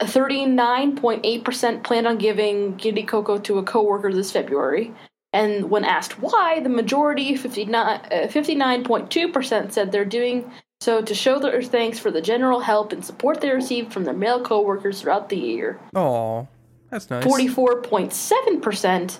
[0.00, 4.94] 39.8% planned on giving Giri Coco to a coworker this February.
[5.32, 11.38] And when asked why, the majority, 59, uh, 59.2%, said they're doing so to show
[11.38, 15.28] their thanks for the general help and support they received from their male coworkers throughout
[15.28, 15.78] the year.
[15.94, 16.46] Oh,
[16.90, 17.24] that's nice.
[17.24, 19.18] 44.7%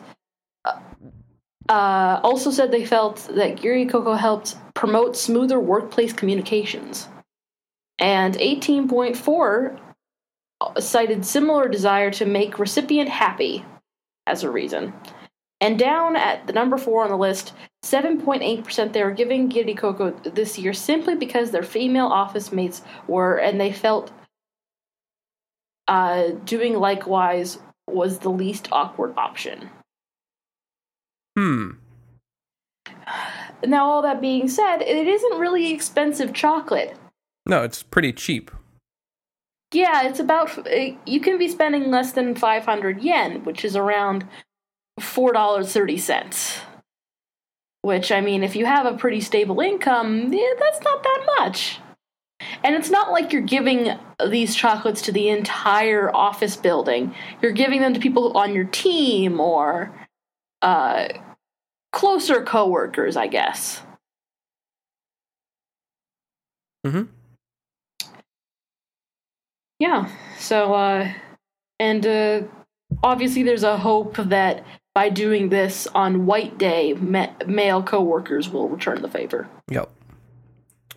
[1.68, 7.09] uh, also said they felt that Giri Coco helped promote smoother workplace communications.
[7.99, 9.79] And 18.4
[10.79, 13.64] cited similar desire to make recipient happy
[14.27, 14.92] as a reason.
[15.61, 17.53] And down at the number four on the list,
[17.85, 23.37] 7.8% they were giving Giri Coco this year simply because their female office mates were,
[23.37, 24.12] and they felt
[25.88, 29.71] uh, doing likewise was the least awkward option.
[31.37, 31.71] Hmm.
[33.64, 36.97] Now, all that being said, it isn't really expensive chocolate.
[37.47, 38.51] No, it's pretty cheap.
[39.73, 40.66] Yeah, it's about
[41.07, 44.27] you can be spending less than 500 yen, which is around
[44.98, 46.61] $4.30.
[47.82, 51.80] Which I mean, if you have a pretty stable income, yeah, that's not that much.
[52.62, 57.14] And it's not like you're giving these chocolates to the entire office building.
[57.40, 59.94] You're giving them to people on your team or
[60.62, 61.08] uh,
[61.92, 63.82] closer coworkers, I guess.
[66.87, 67.04] Mm-hmm.
[69.78, 70.11] Yeah.
[70.38, 71.12] So, uh,
[71.78, 72.42] and uh,
[73.02, 78.68] obviously, there's a hope that by doing this on White Day, ma- male coworkers will
[78.68, 79.48] return the favor.
[79.70, 79.88] Yep.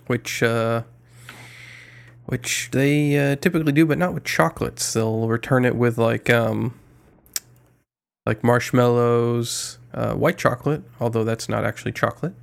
[0.08, 0.84] Which, uh,
[2.26, 4.94] which they uh, typically do, but not with chocolates.
[4.94, 6.74] They'll return it with like, um,
[8.26, 12.34] like marshmallows, uh, white chocolate, although that's not actually chocolate.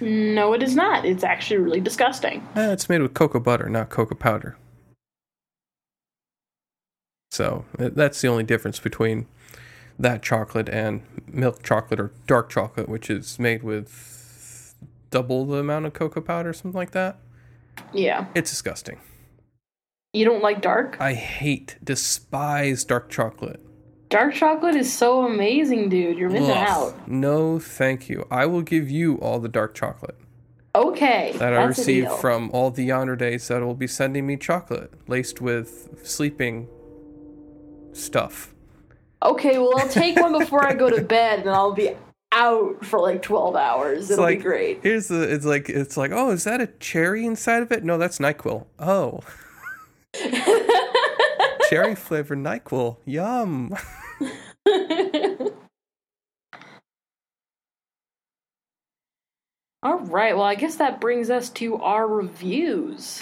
[0.00, 1.04] No, it is not.
[1.04, 2.46] It's actually really disgusting.
[2.56, 4.56] Eh, it's made with cocoa butter, not cocoa powder.
[7.30, 9.26] So uh, that's the only difference between
[9.98, 14.74] that chocolate and milk chocolate or dark chocolate, which is made with
[15.10, 17.18] double the amount of cocoa powder, something like that.
[17.92, 18.26] Yeah.
[18.34, 18.98] It's disgusting.
[20.12, 20.96] You don't like dark?
[21.00, 23.60] I hate, despise dark chocolate.
[24.10, 26.18] Dark chocolate is so amazing, dude.
[26.18, 26.68] You're missing Ugh.
[26.68, 27.08] out.
[27.08, 28.26] No, thank you.
[28.30, 30.18] I will give you all the dark chocolate
[30.74, 31.32] Okay.
[31.36, 35.98] that I received from all the yanderes that will be sending me chocolate laced with
[36.06, 36.68] sleeping
[37.92, 38.51] stuff.
[39.22, 41.92] Okay, well, I'll take one before I go to bed, and I'll be
[42.32, 44.10] out for like 12 hours.
[44.10, 44.80] It'll like, be great.
[44.82, 45.22] Here's the.
[45.22, 46.10] It's like it's like.
[46.12, 47.84] Oh, is that a cherry inside of it?
[47.84, 48.66] No, that's NyQuil.
[48.80, 49.20] Oh,
[51.70, 52.96] cherry flavored NyQuil.
[53.04, 53.76] Yum.
[59.84, 63.20] All right, well, I guess that brings us to our reviews.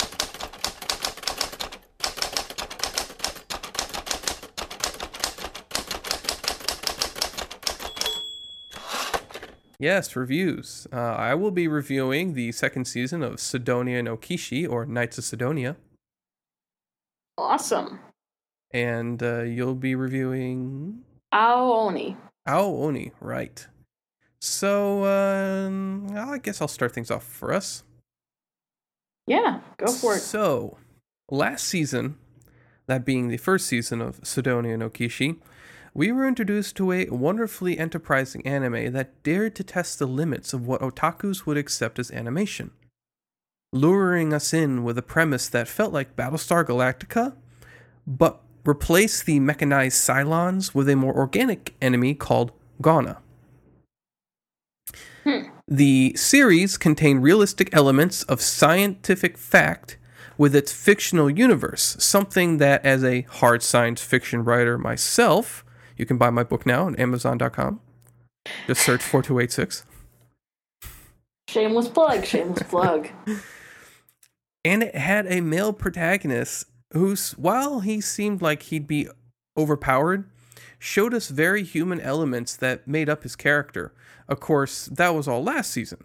[9.80, 10.86] Yes, reviews.
[10.92, 15.24] Uh, I will be reviewing the second season of Sidonia no Kishi or Knights of
[15.24, 15.76] Sidonia,
[17.38, 17.98] Awesome.
[18.72, 21.00] and uh, you'll be reviewing
[21.32, 22.16] Aoni.
[22.46, 23.66] Ao Oni, right?
[24.42, 27.82] So um, I guess I'll start things off for us.
[29.26, 30.20] Yeah, go for it.
[30.20, 30.76] So,
[31.30, 32.18] last season,
[32.86, 35.38] that being the first season of Sidonia no Kishi,
[35.94, 40.66] we were introduced to a wonderfully enterprising anime that dared to test the limits of
[40.66, 42.70] what otakus would accept as animation.
[43.72, 47.34] Luring us in with a premise that felt like Battlestar Galactica,
[48.06, 53.18] but replaced the mechanized Cylons with a more organic enemy called Gauna.
[55.24, 55.50] Hmm.
[55.68, 59.98] The series contained realistic elements of scientific fact
[60.36, 65.64] with its fictional universe, something that, as a hard science fiction writer myself,
[66.00, 67.80] you can buy my book now on Amazon.com.
[68.66, 69.84] Just search 4286.
[71.48, 73.08] Shameless plug, shameless plug.
[74.64, 79.08] And it had a male protagonist who's, while he seemed like he'd be
[79.56, 80.28] overpowered,
[80.78, 83.94] showed us very human elements that made up his character.
[84.28, 86.04] Of course, that was all last season.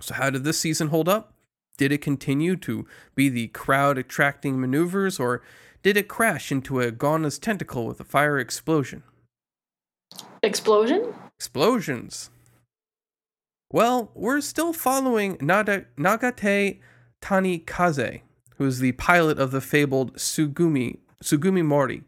[0.00, 1.34] So, how did this season hold up?
[1.78, 5.42] Did it continue to be the crowd attracting maneuvers, or
[5.82, 9.02] did it crash into a Gauna's tentacle with a fire explosion?
[10.42, 11.14] Explosion?
[11.38, 12.30] Explosions.
[13.72, 16.80] Well, we're still following Nada- Nagate
[17.22, 18.20] Tanikaze,
[18.56, 22.02] who is the pilot of the fabled Sugumi Sugumi Mori,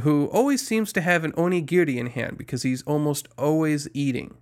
[0.00, 4.34] who always seems to have an onigiri in hand because he's almost always eating.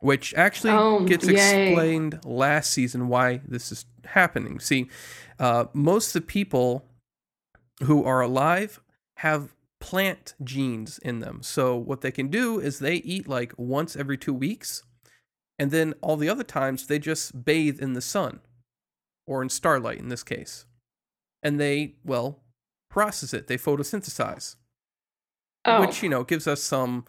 [0.00, 1.68] Which actually Oh, gets yay.
[1.68, 4.58] explained last season why this is happening.
[4.58, 4.88] See,
[5.38, 6.86] uh, most of the people
[7.82, 8.80] who are alive
[9.18, 11.40] have plant genes in them.
[11.42, 14.82] So what they can do is they eat like once every two weeks,
[15.58, 18.40] and then all the other times they just bathe in the sun
[19.26, 20.66] or in starlight in this case.
[21.42, 22.40] And they, well,
[22.90, 23.46] process it.
[23.46, 24.56] They photosynthesize,
[25.66, 25.80] Oh.
[25.80, 27.04] which, you know, gives us some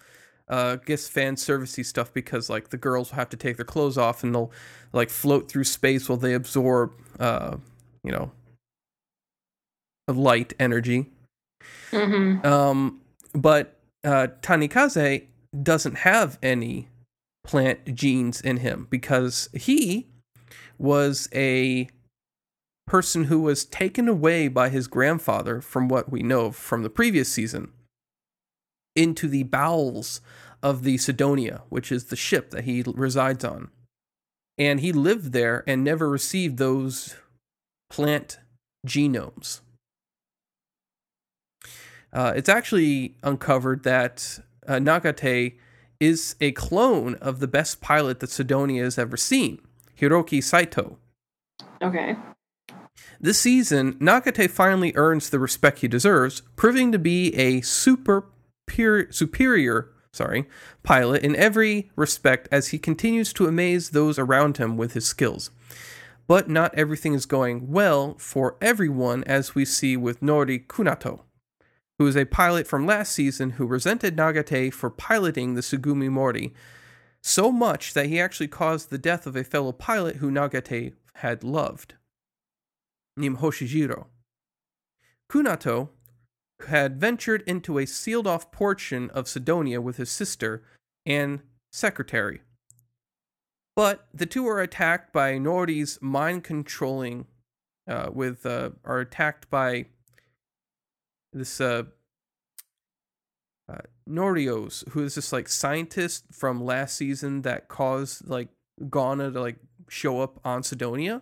[0.49, 3.97] uh guess fan servicey stuff because like the girls will have to take their clothes
[3.97, 4.51] off and they'll
[4.91, 7.55] like float through space while they absorb uh,
[8.03, 8.31] you know,
[10.07, 11.09] light energy.
[11.91, 13.01] hmm Um,
[13.33, 15.27] but uh, Tanikaze
[15.61, 16.87] doesn't have any
[17.43, 20.07] plant genes in him because he
[20.77, 21.89] was a
[22.87, 27.31] person who was taken away by his grandfather, from what we know from the previous
[27.31, 27.71] season,
[28.95, 30.19] into the bowels
[30.61, 33.69] of the Sidonia, which is the ship that he resides on.
[34.57, 37.15] And he lived there and never received those
[37.89, 38.39] plant
[38.85, 39.61] genomes.
[42.13, 45.55] Uh, it's actually uncovered that uh, Nagate
[45.99, 49.59] is a clone of the best pilot that Sidonia has ever seen,
[49.99, 50.97] Hiroki Saito.
[51.81, 52.15] Okay.
[53.19, 58.25] This season, Nagate finally earns the respect he deserves, proving to be a super
[58.67, 60.47] superior sorry,
[60.83, 65.51] pilot in every respect as he continues to amaze those around him with his skills.
[66.27, 71.21] But not everything is going well for everyone, as we see with Nori Kunato,
[72.01, 76.51] who is a pilot from last season who resented Nagate for piloting the Tsugumi Mori
[77.21, 81.43] so much that he actually caused the death of a fellow pilot who Nagate had
[81.43, 81.93] loved,
[83.15, 84.07] named Hoshijiro.
[85.31, 85.89] Kunato
[86.67, 90.63] had ventured into a sealed off portion of Sidonia with his sister
[91.05, 91.41] and
[91.71, 92.41] secretary.
[93.75, 97.27] But the two are attacked by Nori's mind controlling,
[97.87, 99.85] uh, with uh, are attacked by
[101.33, 101.83] this uh,
[103.69, 103.77] uh,
[104.07, 108.49] Norios, who is this like scientist from last season that caused like
[108.81, 109.57] Gauna to like
[109.89, 111.21] show up on Sidonia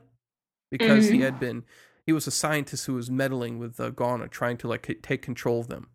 [0.71, 1.15] because mm-hmm.
[1.15, 1.63] he had been
[2.05, 5.59] he was a scientist who was meddling with uh, Gauna, trying to like take control
[5.59, 5.89] of them.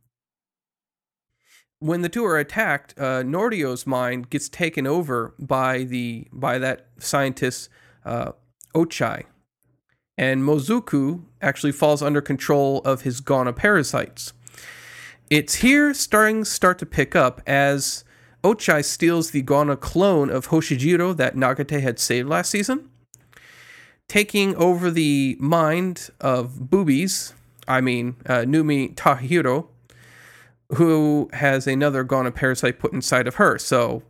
[1.80, 6.86] When the two are attacked, uh, Norio's mind gets taken over by the by that
[6.98, 7.68] scientist
[8.04, 8.32] uh,
[8.74, 9.24] Ochai,
[10.16, 14.32] and Mozuku actually falls under control of his Gauna parasites.
[15.30, 18.04] It's here starting start to pick up as
[18.42, 22.90] Ochai steals the Gauna clone of Hoshijiro that Nagate had saved last season
[24.08, 27.32] taking over the mind of Boobies,
[27.66, 29.66] I mean, uh, Numi Tahiro,
[30.74, 33.58] who has another Gauna parasite put inside of her.
[33.58, 34.02] So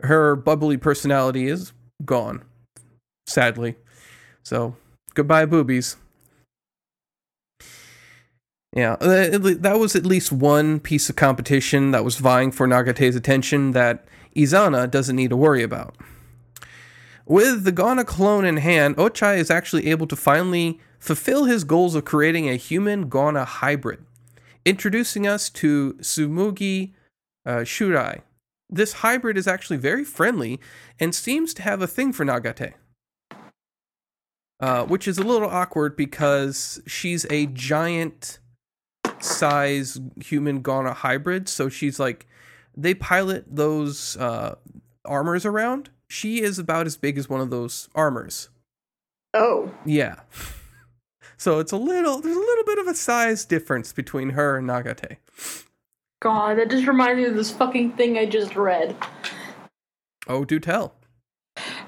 [0.00, 1.72] her bubbly personality is
[2.04, 2.42] gone,
[3.26, 3.76] sadly.
[4.42, 4.76] So
[5.14, 5.96] goodbye, Boobies.
[8.74, 13.16] Yeah, uh, that was at least one piece of competition that was vying for Nagate's
[13.16, 15.94] attention that Izana doesn't need to worry about.
[17.26, 21.94] With the Gauna clone in hand, Ochai is actually able to finally fulfill his goals
[21.94, 24.04] of creating a human Gauna hybrid,
[24.64, 26.92] introducing us to Tsumugi
[27.44, 28.22] uh, Shiraui.
[28.70, 30.58] This hybrid is actually very friendly
[30.98, 32.72] and seems to have a thing for Nagate.
[34.62, 38.38] Uh, which is a little awkward because she's a giant
[39.18, 41.48] size human Gauna hybrid.
[41.48, 42.26] So she's like,
[42.74, 44.54] they pilot those uh,
[45.04, 48.50] armors around she is about as big as one of those armors.
[49.34, 49.72] Oh.
[49.84, 50.16] Yeah.
[51.38, 54.68] So it's a little there's a little bit of a size difference between her and
[54.68, 55.16] Nagate.
[56.20, 58.94] God, that just reminds me of this fucking thing I just read.
[60.28, 60.94] Oh, do tell.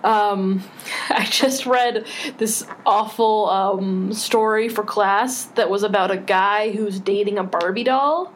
[0.05, 0.63] Um,
[1.11, 2.07] I just read
[2.39, 7.85] this awful um, story for class that was about a guy who's dating a Barbie
[7.85, 8.33] doll.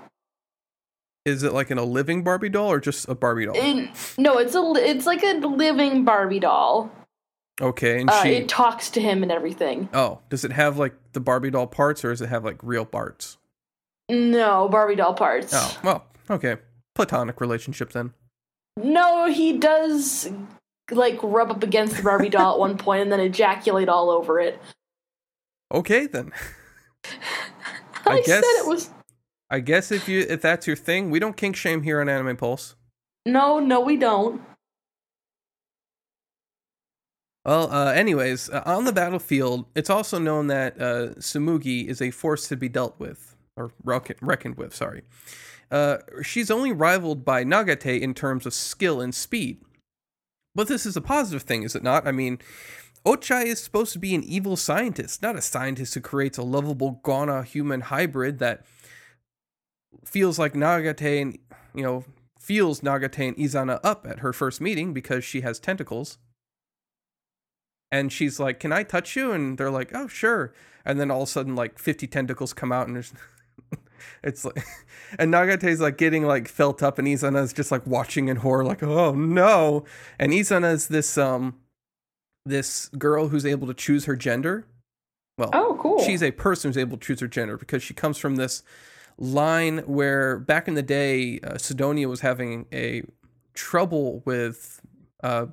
[1.24, 3.56] Is it like in a living Barbie doll or just a Barbie doll?
[3.56, 6.90] In, no, it's a it's like a living Barbie doll.
[7.60, 9.90] Okay, and uh, she it talks to him and everything.
[9.92, 12.86] Oh, does it have like the Barbie doll parts or does it have like real
[12.86, 13.36] parts?
[14.08, 15.52] No, Barbie doll parts.
[15.54, 16.56] Oh, well, okay.
[16.94, 18.14] Platonic relationship then.
[18.78, 20.30] No, he does
[20.90, 24.40] like rub up against the Barbie doll at one point and then ejaculate all over
[24.40, 24.60] it.
[25.72, 26.32] Okay then.
[28.06, 28.90] I, I guess said it was
[29.50, 32.36] I guess if you if that's your thing, we don't kink shame here on Anime
[32.36, 32.74] Pulse.
[33.24, 34.42] No, no, we don't.
[37.44, 42.10] Well, uh, anyways, uh, on the battlefield, it's also known that uh, Tsumugi is a
[42.10, 45.02] force to be dealt with, or reckoned with, sorry.
[45.70, 49.62] Uh, she's only rivaled by Nagate in terms of skill and speed.
[50.58, 52.04] But this is a positive thing, is it not?
[52.04, 52.40] I mean,
[53.06, 57.00] Ochai is supposed to be an evil scientist, not a scientist who creates a lovable
[57.04, 58.66] Gauna human hybrid that
[60.04, 61.38] feels like Nagate and
[61.76, 62.04] you know
[62.40, 66.18] feels Nagate and Izana up at her first meeting because she has tentacles.
[67.92, 70.52] And she's like, "Can I touch you?" And they're like, "Oh, sure."
[70.84, 73.12] And then all of a sudden, like fifty tentacles come out, and there's,
[74.22, 74.64] it's like,
[75.18, 78.82] and Nagate's like getting like felt up, and Izana's just like watching in horror, like,
[78.82, 79.84] "Oh no!"
[80.18, 81.56] And Izana's this um,
[82.44, 84.66] this girl who's able to choose her gender.
[85.36, 86.02] Well, oh, cool.
[86.02, 88.62] She's a person who's able to choose her gender because she comes from this
[89.18, 93.02] line where back in the day, uh, Sidonia was having a
[93.54, 94.80] trouble with
[95.22, 95.46] uh,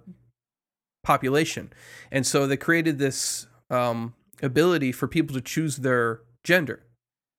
[1.04, 1.72] population,
[2.12, 6.85] and so they created this um, ability for people to choose their gender.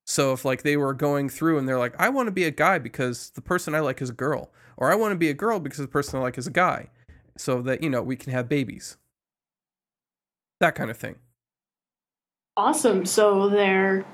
[0.06, 2.50] So if like they were going through and they're like, I want to be a
[2.52, 5.34] guy because the person I like is a girl, or I want to be a
[5.34, 6.90] girl because the person I like is a guy,
[7.36, 8.96] so that you know we can have babies.
[10.60, 11.16] That kind of thing.
[12.56, 13.04] Awesome.
[13.04, 14.04] So they're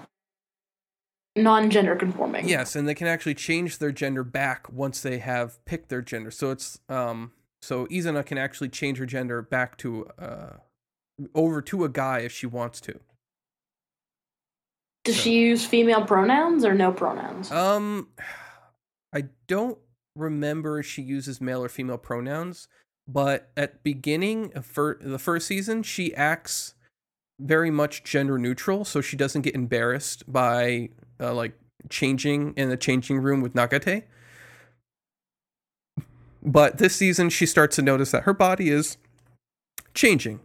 [1.37, 2.49] non-gender conforming.
[2.49, 6.31] Yes, and they can actually change their gender back once they have picked their gender.
[6.31, 10.57] So it's um so Izana can actually change her gender back to uh
[11.35, 12.99] over to a guy if she wants to.
[15.05, 17.51] Does she use female pronouns or no pronouns?
[17.51, 18.09] Um
[19.15, 19.79] I don't
[20.17, 22.69] remember if she uses male or female pronouns,
[23.07, 26.75] but at beginning of fir- the first season, she acts
[27.41, 30.91] very much gender neutral, so she doesn't get embarrassed by
[31.21, 31.53] uh, like
[31.89, 34.05] changing in the changing room with Nagate.
[36.43, 38.97] But this season, she starts to notice that her body is
[39.95, 40.41] changing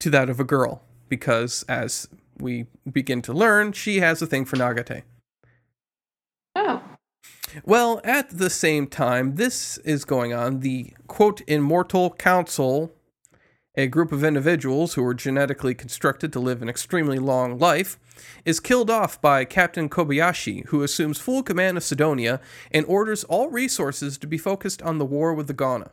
[0.00, 2.08] to that of a girl because, as
[2.38, 5.02] we begin to learn, she has a thing for Nagate.
[6.54, 6.82] oh.
[7.64, 10.60] Well, at the same time, this is going on.
[10.60, 12.92] The quote, Immortal Council,
[13.74, 17.98] a group of individuals who were genetically constructed to live an extremely long life,
[18.44, 23.48] is killed off by Captain Kobayashi, who assumes full command of Sidonia and orders all
[23.48, 25.90] resources to be focused on the war with the Gauna.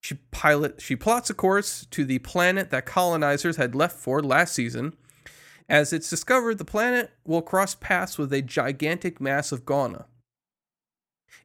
[0.00, 4.54] She pilot she plots a course to the planet that colonizers had left for last
[4.54, 4.94] season.
[5.68, 10.04] As it's discovered, the planet will cross paths with a gigantic mass of Gauna.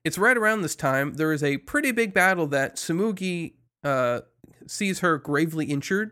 [0.03, 3.53] It's right around this time there is a pretty big battle that Tsumugi
[3.84, 4.22] uh,
[4.67, 6.11] sees her gravely injured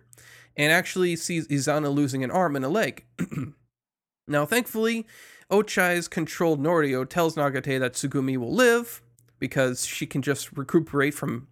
[0.55, 3.05] and actually sees Izana losing an arm and a leg.
[4.27, 5.05] now, thankfully,
[5.51, 9.01] Ochai's controlled Norio tells Nagate that Sugumi will live
[9.39, 11.47] because she can just recuperate from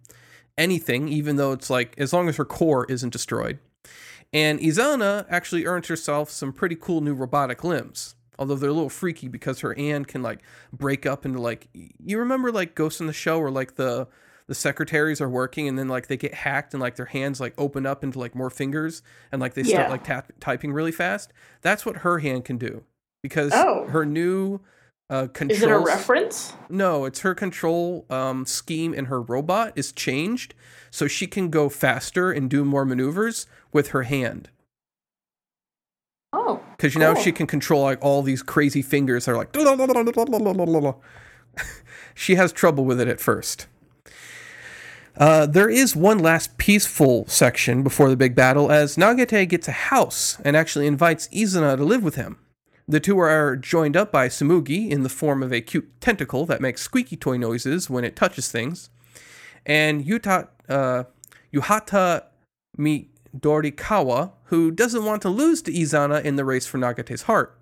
[0.58, 3.58] anything, even though it's like as long as her core isn't destroyed.
[4.32, 8.14] And Izana actually earns herself some pretty cool new robotic limbs.
[8.38, 10.40] Although they're a little freaky because her hand can like
[10.72, 14.08] break up into like you remember like Ghost in the Shell where like the
[14.46, 17.54] the secretaries are working and then like they get hacked and like their hands like
[17.56, 19.02] open up into like more fingers
[19.32, 21.32] and like they start like tap- typing really fast.
[21.62, 22.84] That's what her hand can do
[23.22, 23.86] because Oh.
[23.88, 24.60] her new
[25.08, 26.52] uh controls Is it a reference?
[26.68, 30.54] no, it's her control um, scheme in her robot is changed,
[30.90, 34.50] so she can go faster and do more maneuvers with her hand.
[36.32, 36.60] Oh.
[36.76, 39.52] Because now she can control like all these crazy fingers that are like.
[42.14, 43.66] she has trouble with it at first.
[45.16, 49.72] Uh, there is one last peaceful section before the big battle as Nagate gets a
[49.72, 52.38] house and actually invites Izana to live with him.
[52.88, 56.60] The two are joined up by Tsumugi in the form of a cute tentacle that
[56.60, 58.90] makes squeaky toy noises when it touches things,
[59.64, 61.04] and Yuta, uh,
[61.52, 62.24] Yuhata
[62.78, 67.58] Midorikawa, who doesn't want to lose to Izana in the race for Nagate's heart.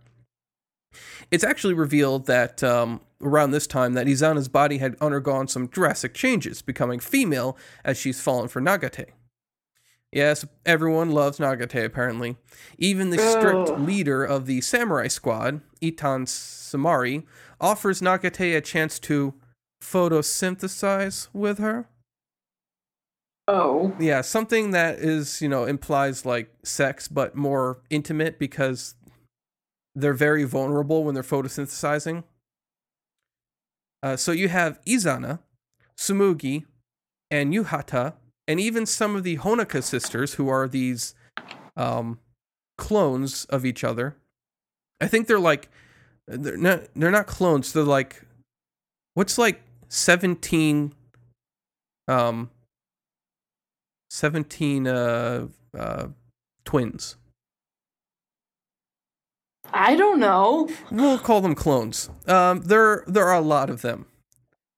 [1.31, 6.13] It's actually revealed that um, around this time that Izana's body had undergone some drastic
[6.13, 9.07] changes, becoming female as she's fallen for Nagate.
[10.15, 12.37] Yes, everyone loves Nagate apparently.
[12.79, 13.81] Even the strict Ugh.
[13.81, 17.25] leader of the samurai squad, Itan Samari,
[17.61, 19.35] offers Nagate a chance to
[19.83, 21.89] photosynthesize with her.
[23.49, 23.95] Oh.
[23.99, 28.95] Yeah, something that is, you know, implies like sex, but more intimate because
[29.97, 32.23] they're very vulnerable when they're photosynthesizing.
[34.01, 35.41] Uh, so you have Izana,
[35.97, 36.67] Tsumugi,
[37.33, 38.15] and Yuhata,
[38.47, 41.15] and even some of the Honoka sisters, who are these
[41.77, 42.19] um,
[42.79, 44.17] clones of each other.
[45.01, 45.69] I think they're like
[46.27, 47.73] they're not they're not clones.
[47.73, 48.23] They're like
[49.15, 50.95] what's like seventeen
[52.09, 52.51] um
[54.15, 56.07] 17 uh, uh,
[56.65, 57.17] twins.
[59.73, 60.69] I don't know.
[60.93, 62.09] We'll call them clones.
[62.29, 64.07] Um, there, there are a lot of them.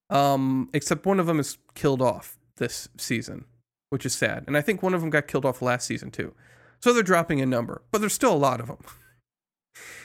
[0.08, 3.44] Um, except one of them is killed off this season,
[3.91, 4.45] which is sad.
[4.47, 6.34] And I think one of them got killed off last season too.
[6.80, 8.78] So they're dropping in number, but there's still a lot of them.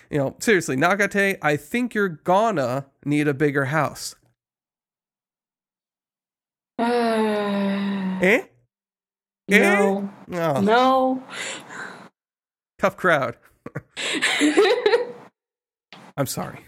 [0.09, 4.13] You know, seriously, Nagate, I think you're gonna need a bigger house.
[6.77, 6.83] Uh,
[8.21, 8.41] Eh?
[9.47, 10.09] no.
[10.33, 11.23] Oh, No.
[12.77, 13.37] tough crowd.
[16.17, 16.59] I'm sorry.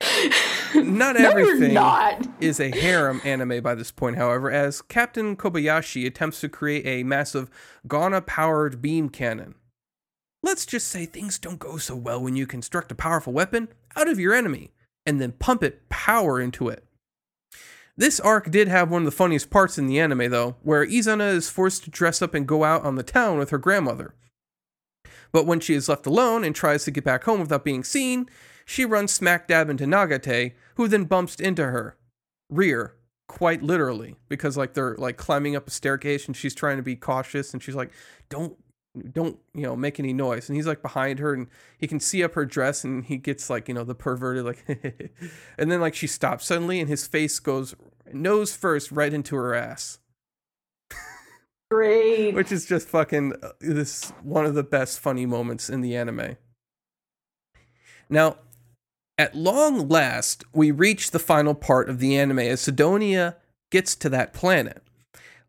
[0.84, 2.26] Not No, everything not.
[2.40, 7.02] is a harem anime by this point, however, as Captain Kobayashi attempts to create a
[7.02, 7.50] massive
[7.86, 9.54] Gauna powered beam cannon.
[10.42, 14.08] Let's just say things don't go so well when you construct a powerful weapon out
[14.08, 14.72] of your enemy
[15.04, 16.84] and then pump it power into it.
[17.96, 21.32] This arc did have one of the funniest parts in the anime, though, where Izana
[21.32, 24.14] is forced to dress up and go out on the town with her grandmother.
[25.32, 28.28] But when she is left alone and tries to get back home without being seen,
[28.66, 31.96] she runs smack dab into Nagate, who then bumps into her
[32.50, 32.94] rear,
[33.28, 36.96] quite literally, because like they're like climbing up a staircase and she's trying to be
[36.96, 37.92] cautious and she's like,
[38.28, 38.58] "Don't
[39.12, 40.48] don't you know make any noise.
[40.48, 41.48] And he's like behind her and
[41.78, 44.64] he can see up her dress and he gets like you know the perverted like
[45.58, 47.74] and then like she stops suddenly and his face goes
[48.12, 49.98] nose first right into her ass.
[51.68, 52.32] Great.
[52.32, 56.36] which is just fucking uh, this one of the best funny moments in the anime.
[58.08, 58.36] Now
[59.18, 63.36] at long last we reach the final part of the anime as sidonia
[63.70, 64.82] gets to that planet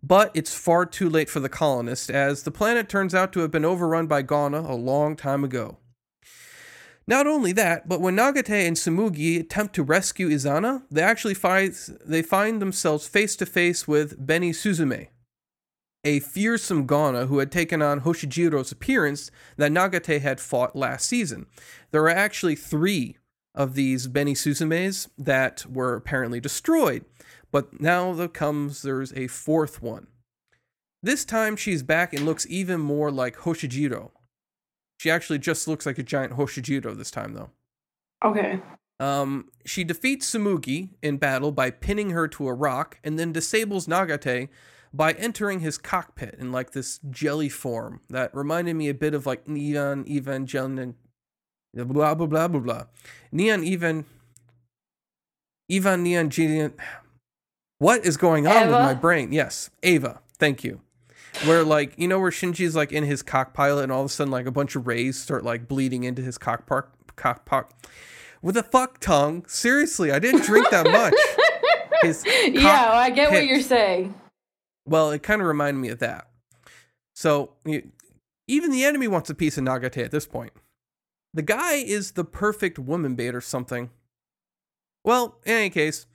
[0.04, 3.52] but it's far too late for the colonists, as the planet turns out to have
[3.52, 5.78] been overrun by Gauna a long time ago.
[7.08, 11.74] Not only that, but when Nagate and Tsumugi attempt to rescue Izana, they actually find
[12.06, 15.08] they find themselves face to face with Beni Suzume,
[16.04, 21.46] a fearsome Gauna who had taken on Hoshijiro's appearance that Nagate had fought last season.
[21.92, 23.18] There are actually three
[23.58, 27.04] of these Beni Suzumes that were apparently destroyed,
[27.52, 30.08] but now there comes there's a fourth one.
[31.02, 34.12] This time she's back and looks even more like Hoshijiro.
[35.00, 37.50] She actually just looks like a giant Hoshijiro this time though.
[38.24, 38.62] Okay.
[39.00, 43.88] Um, she defeats Tsumugi in battle by pinning her to a rock and then disables
[43.88, 44.50] Nagate
[44.94, 49.26] by entering his cockpit in like this jelly form that reminded me a bit of
[49.26, 50.96] like Neon Evangelion
[51.74, 52.84] blah blah blah blah blah.
[53.32, 54.06] Neon Even
[55.70, 56.30] Evan Neon
[57.80, 58.66] what is going on Eva?
[58.66, 59.32] with my brain?
[59.32, 60.22] Yes, Ava.
[60.40, 60.82] Thank you.
[61.46, 64.32] Where like you know where Shinji's like in his cockpilot and all of a sudden
[64.32, 67.72] like a bunch of rays start like bleeding into his cockpart cockpot
[68.42, 69.46] with a fuck tongue.
[69.48, 71.14] Seriously, I didn't drink that much.
[72.04, 74.14] His yeah, I get what you're saying.
[74.86, 76.28] Well, it kind of reminded me of that.
[77.16, 77.92] So you-
[78.48, 80.54] even the enemy wants a piece of Nagate at this point.
[81.34, 83.90] The guy is the perfect woman bait or something.
[85.04, 86.06] Well, in any case,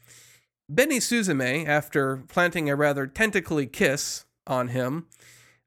[0.68, 5.06] Beni Suzume, after planting a rather tentacly kiss on him,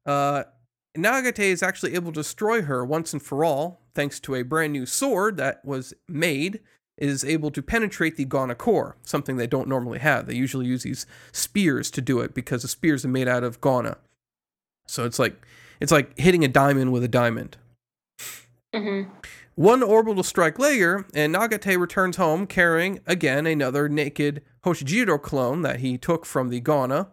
[0.04, 0.44] uh,
[0.96, 4.72] Nagate is actually able to destroy her once and for all, thanks to a brand
[4.72, 6.60] new sword that was made,
[6.96, 10.26] is able to penetrate the Gauna core, something they don't normally have.
[10.26, 13.60] They usually use these spears to do it because the spears are made out of
[13.60, 13.96] Gauna.
[14.86, 15.36] So it's like
[15.80, 17.58] it's like hitting a diamond with a diamond.
[18.82, 19.02] Hmm
[19.54, 25.80] One orbital strike later, and Nagate returns home carrying again another naked Hoshijiro clone that
[25.80, 27.08] he took from the Gauna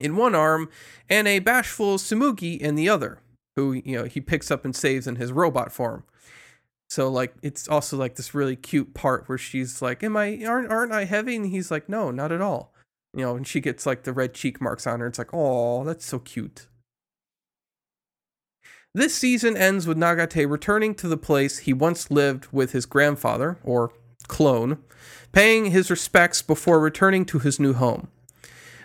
[0.00, 0.68] in one arm,
[1.08, 3.18] and a bashful Tsumugi in the other,
[3.54, 6.04] who you know he picks up and saves in his robot form.
[6.88, 10.70] So like it's also like this really cute part where she's like, "Am I aren't
[10.70, 12.74] aren't I heavy?" And he's like, "No, not at all."
[13.14, 15.06] You know, and she gets like the red cheek marks on her.
[15.06, 16.66] It's like, "Oh, that's so cute."
[18.92, 23.58] This season ends with Nagate returning to the place he once lived with his grandfather,
[23.62, 23.92] or
[24.26, 24.78] clone,
[25.32, 28.08] paying his respects before returning to his new home.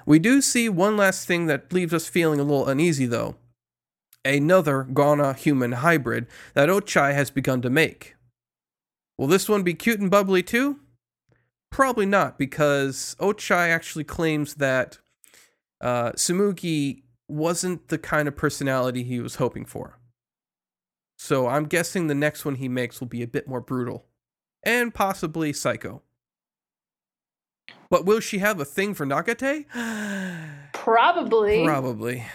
[0.06, 3.36] We do see one last thing that leaves us feeling a little uneasy, though.
[4.24, 8.16] Another Gauna human hybrid that Ochai has begun to make.
[9.18, 10.80] Will this one be cute and bubbly too?
[11.72, 15.00] Probably not, because Ochai actually claims that
[15.82, 20.00] uh, Tsumugi wasn't the kind of personality he was hoping for.
[21.18, 24.06] So I'm guessing the next one he makes will be a bit more brutal
[24.64, 26.02] and possibly psycho.
[27.90, 29.66] But will she have a thing for Nagate?
[30.74, 31.64] Probably.
[31.64, 32.26] Probably.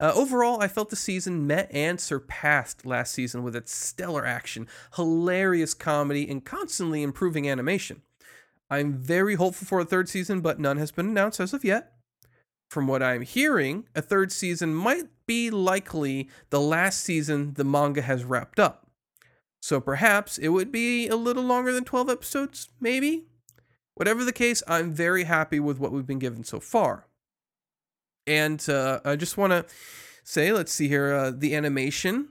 [0.00, 4.68] Uh, overall, I felt the season met and surpassed last season with its stellar action,
[4.94, 8.02] hilarious comedy, and constantly improving animation.
[8.70, 11.94] I'm very hopeful for a third season, but none has been announced as of yet.
[12.68, 18.02] From what I'm hearing, a third season might be likely the last season the manga
[18.02, 18.86] has wrapped up.
[19.60, 23.24] So perhaps it would be a little longer than 12 episodes, maybe?
[23.94, 27.06] Whatever the case, I'm very happy with what we've been given so far.
[28.26, 29.64] And uh, I just want to
[30.22, 32.28] say, let's see here, uh, the animation,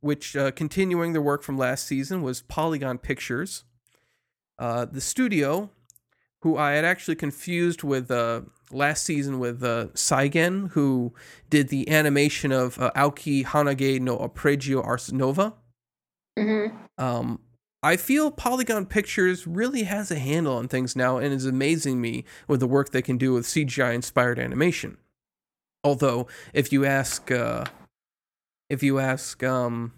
[0.00, 3.64] which uh, continuing the work from last season was Polygon Pictures.
[4.58, 5.70] Uh, the studio,
[6.42, 11.14] who I had actually confused with uh, last season with uh, Sanzigen, who
[11.50, 15.54] did the animation of uh, Aoki Hanage no Arpeggio Ars Nova.
[16.38, 16.66] hmm
[16.98, 17.40] Um,
[17.84, 22.24] I feel Polygon Pictures really has a handle on things now and is amazing me
[22.46, 24.98] with the work they can do with CGI inspired animation.
[25.84, 27.64] Although, if you ask, uh,
[28.70, 29.92] if you ask, um,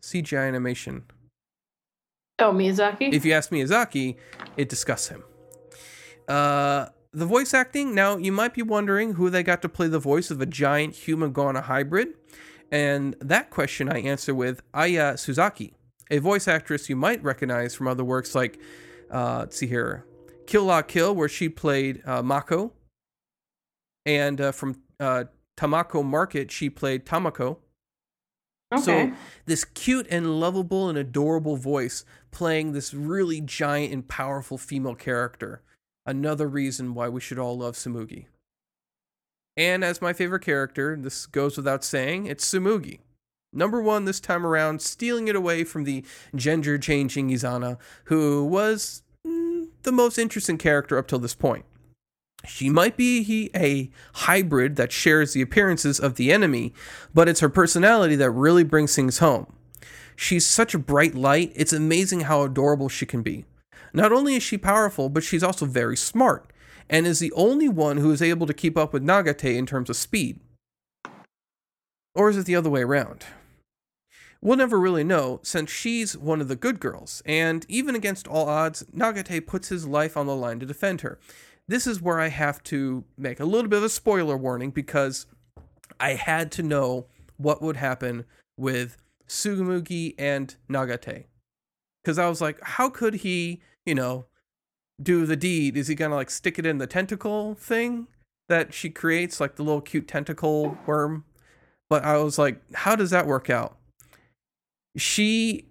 [0.00, 1.04] CGI animation,
[2.38, 3.12] Oh, Miyazaki.
[3.12, 4.16] If you ask Miyazaki,
[4.56, 5.22] it disgusts him.
[6.26, 7.94] Uh, the voice acting.
[7.94, 10.96] Now, you might be wondering who they got to play the voice of a giant
[10.96, 12.08] human Gauna hybrid.
[12.72, 15.74] And that question I answer with Aya Suzaki,
[16.10, 18.58] a voice actress you might recognize from other works like,
[19.12, 20.04] uh, let's see here,
[20.46, 22.72] Kill La Kill, where she played uh, Mako.
[24.04, 25.24] And uh, from uh,
[25.56, 27.58] Tamako Market, she played Tamako.
[28.74, 29.10] Okay.
[29.10, 29.16] So
[29.46, 35.62] this cute and lovable and adorable voice playing this really giant and powerful female character.
[36.06, 38.26] Another reason why we should all love Samugi.
[39.56, 42.98] And as my favorite character, this goes without saying, it's Tsumugi.
[43.52, 46.04] Number one this time around, stealing it away from the
[46.34, 51.64] gender changing Izana, who was mm, the most interesting character up till this point.
[52.46, 56.72] She might be he, a hybrid that shares the appearances of the enemy,
[57.12, 59.52] but it's her personality that really brings things home.
[60.16, 63.44] She's such a bright light, it's amazing how adorable she can be.
[63.92, 66.52] Not only is she powerful, but she's also very smart,
[66.90, 69.88] and is the only one who is able to keep up with Nagate in terms
[69.88, 70.40] of speed.
[72.14, 73.24] Or is it the other way around?
[74.40, 78.48] We'll never really know, since she's one of the good girls, and even against all
[78.48, 81.18] odds, Nagate puts his life on the line to defend her.
[81.66, 85.26] This is where I have to make a little bit of a spoiler warning because
[85.98, 87.06] I had to know
[87.36, 88.24] what would happen
[88.56, 88.98] with
[89.28, 91.24] Sugumugi and Nagate.
[92.02, 94.26] Because I was like, how could he, you know,
[95.02, 95.76] do the deed?
[95.76, 98.08] Is he gonna like stick it in the tentacle thing
[98.48, 101.24] that she creates, like the little cute tentacle worm?
[101.88, 103.76] But I was like, how does that work out?
[104.96, 105.66] She,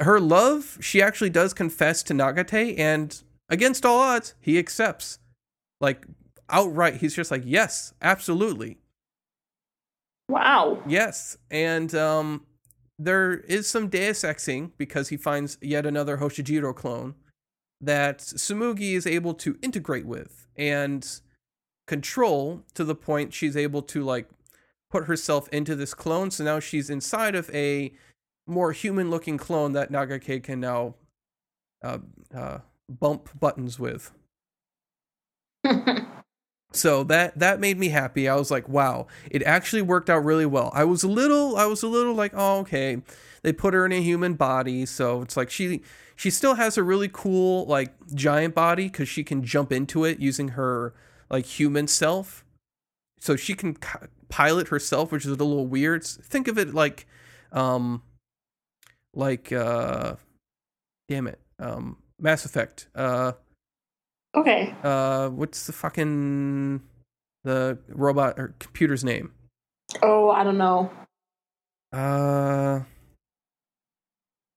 [0.00, 5.18] her love, she actually does confess to Nagate, and against all odds, he accepts.
[5.82, 6.06] Like
[6.48, 8.78] outright, he's just like, yes, absolutely.
[10.28, 10.80] wow.
[10.86, 12.46] Yes, and um,
[12.98, 17.14] there is some Deus Exing because he finds yet another Hoshijiro clone
[17.80, 21.20] that Tsumugi is able to integrate with and
[21.88, 24.28] control to the point she's able to like
[24.90, 26.30] put herself into this clone.
[26.30, 27.92] So now she's inside of a
[28.46, 30.94] more human-looking clone that Nagate can now
[31.82, 31.98] uh,
[32.34, 32.58] uh,
[32.88, 34.12] bump buttons with.
[36.72, 38.28] So that that made me happy.
[38.28, 40.70] I was like, wow, it actually worked out really well.
[40.74, 43.02] I was a little I was a little like, oh, okay.
[43.42, 45.82] They put her in a human body, so it's like she
[46.16, 50.18] she still has a really cool like giant body cuz she can jump into it
[50.20, 50.94] using her
[51.30, 52.44] like human self.
[53.20, 53.76] So she can
[54.28, 56.04] pilot herself, which is a little weird.
[56.04, 57.06] Think of it like
[57.52, 58.02] um
[59.14, 60.16] like uh
[61.08, 61.40] damn it.
[61.58, 62.88] Um Mass Effect.
[62.94, 63.32] Uh
[64.34, 64.74] okay.
[64.82, 66.80] uh what's the fucking
[67.44, 69.32] the robot or computer's name?
[70.02, 70.90] Oh, I don't know.
[71.92, 72.80] uh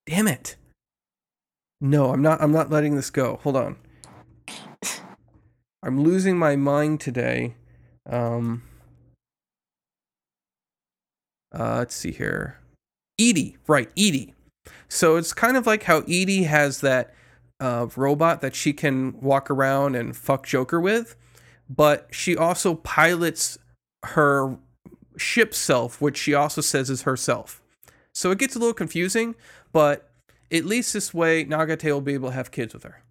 [0.06, 0.56] damn it.
[1.82, 3.40] No i'm not i'm not letting this go.
[3.44, 3.76] Hold on.
[5.84, 7.56] I'm losing my mind today.
[8.10, 8.64] Um
[11.54, 12.60] uh let's see here.
[13.20, 14.34] Edie right edie.
[14.88, 17.14] So it's kind of like how edie has that
[17.60, 21.16] uh, robot that she can walk around and fuck Joker with,
[21.70, 23.58] but she also pilots
[24.04, 24.58] her
[25.18, 27.62] ship self, which she also says is herself.
[28.14, 29.36] So it gets a little confusing,
[29.72, 30.10] but
[30.52, 33.02] at least this way, Nagate will be able to have kids with her.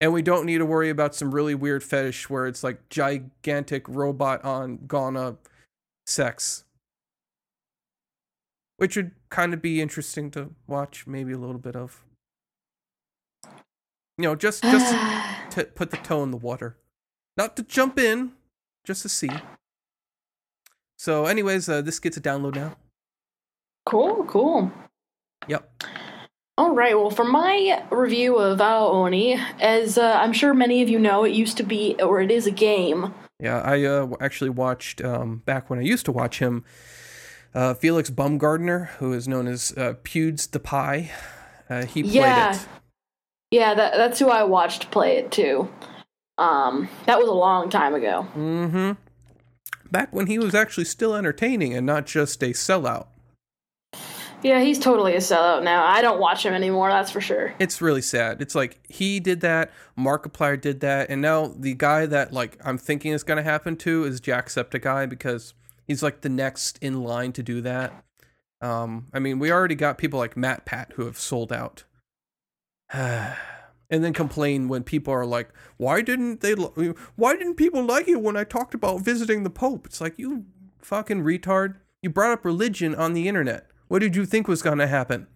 [0.00, 3.86] And we don't need to worry about some really weird fetish where it's like gigantic
[3.88, 5.36] robot on Gauna
[6.06, 6.64] sex
[8.80, 12.04] which would kind of be interesting to watch maybe a little bit of
[14.18, 14.94] you know just just
[15.50, 16.76] to put the toe in the water
[17.36, 18.32] not to jump in
[18.84, 19.30] just to see
[20.98, 22.76] so anyways uh, this gets a download now
[23.86, 24.70] cool, cool.
[25.48, 25.70] yep
[26.58, 26.94] All right.
[26.94, 31.24] Well, for my review of Ao Oni, as uh, I'm sure many of you know,
[31.24, 33.14] it used to be, or it is a game.
[33.40, 36.62] yeah i uh, actually watched um, back when i used to watch him
[37.54, 41.10] uh, felix baumgardner who is known as uh, pewds the pie
[41.68, 42.54] uh, he played Yeah.
[42.54, 42.66] it
[43.50, 45.68] Yeah, that, that's who I watched play it too.
[46.38, 48.26] Um, that was a long time ago.
[48.36, 48.92] mm-hmm
[49.90, 53.08] back when he was actually still entertaining and not just a sellout
[54.42, 55.84] Yeah, he's totally a sellout now.
[55.84, 57.52] I don't watch him anymore, that's for sure.
[57.58, 58.40] it's really sad.
[58.40, 62.78] It's like he did that, Markiplier did that, and now the guy that like I'm
[62.78, 65.54] thinking is gonna happen to is Jacksepticeye because
[65.90, 68.04] he's like the next in line to do that.
[68.60, 71.82] Um, I mean, we already got people like MatPat who have sold out,
[72.92, 73.34] and
[73.90, 76.52] then complain when people are like, "Why didn't they?
[76.52, 80.44] Why didn't people like it when I talked about visiting the Pope?" It's like you
[80.78, 81.76] fucking retard.
[82.02, 83.66] You brought up religion on the internet.
[83.88, 85.26] What did you think was gonna happen?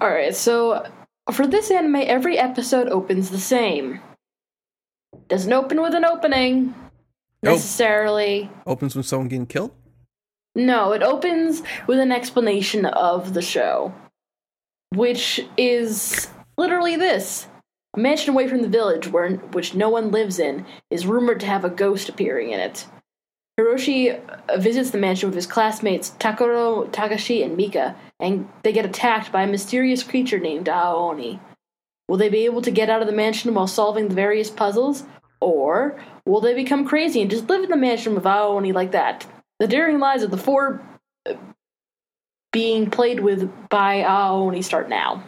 [0.00, 0.86] All right, so
[1.32, 4.00] for this anime, every episode opens the same.
[5.28, 6.74] Doesn't open with an opening
[7.42, 8.50] Necessarily.
[8.66, 9.72] Opens with someone getting killed.
[10.54, 13.92] No, it opens with an explanation of the show,
[14.94, 17.46] which is literally this.
[17.94, 21.46] A mansion away from the village, where which no one lives in, is rumored to
[21.46, 22.86] have a ghost appearing in it.
[23.58, 24.20] Hiroshi
[24.58, 29.42] visits the mansion with his classmates Takuro, Takashi, and Mika, and they get attacked by
[29.42, 31.40] a mysterious creature named Aoni.
[32.08, 35.04] Will they be able to get out of the mansion while solving the various puzzles?
[35.40, 39.26] Or will they become crazy and just live in the mansion with Aoni like that?
[39.58, 40.82] The daring lives of the four
[41.28, 41.34] uh,
[42.52, 45.22] being played with by Aoni start now.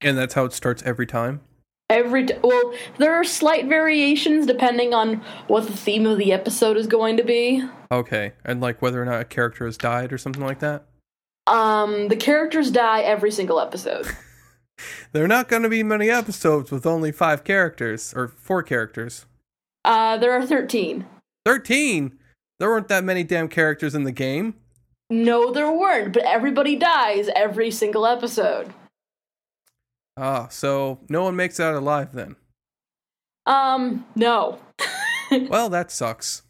[0.00, 1.40] And that's how it starts every time.
[1.88, 6.76] Every t- well, there are slight variations depending on what the theme of the episode
[6.76, 7.64] is going to be.
[7.90, 8.32] Okay.
[8.44, 10.86] And like whether or not a character has died or something like that.
[11.46, 14.06] Um, the characters die every single episode.
[15.12, 19.26] There are not going to be many episodes with only five characters or four characters.
[19.84, 21.06] Uh, there are thirteen.
[21.46, 22.18] 13!
[22.58, 24.54] There weren't that many damn characters in the game.
[25.08, 28.74] No, there weren't, but everybody dies every single episode.
[30.16, 32.36] Ah, so no one makes it out alive then.
[33.46, 34.58] Um, no.
[35.48, 36.42] Well, that sucks.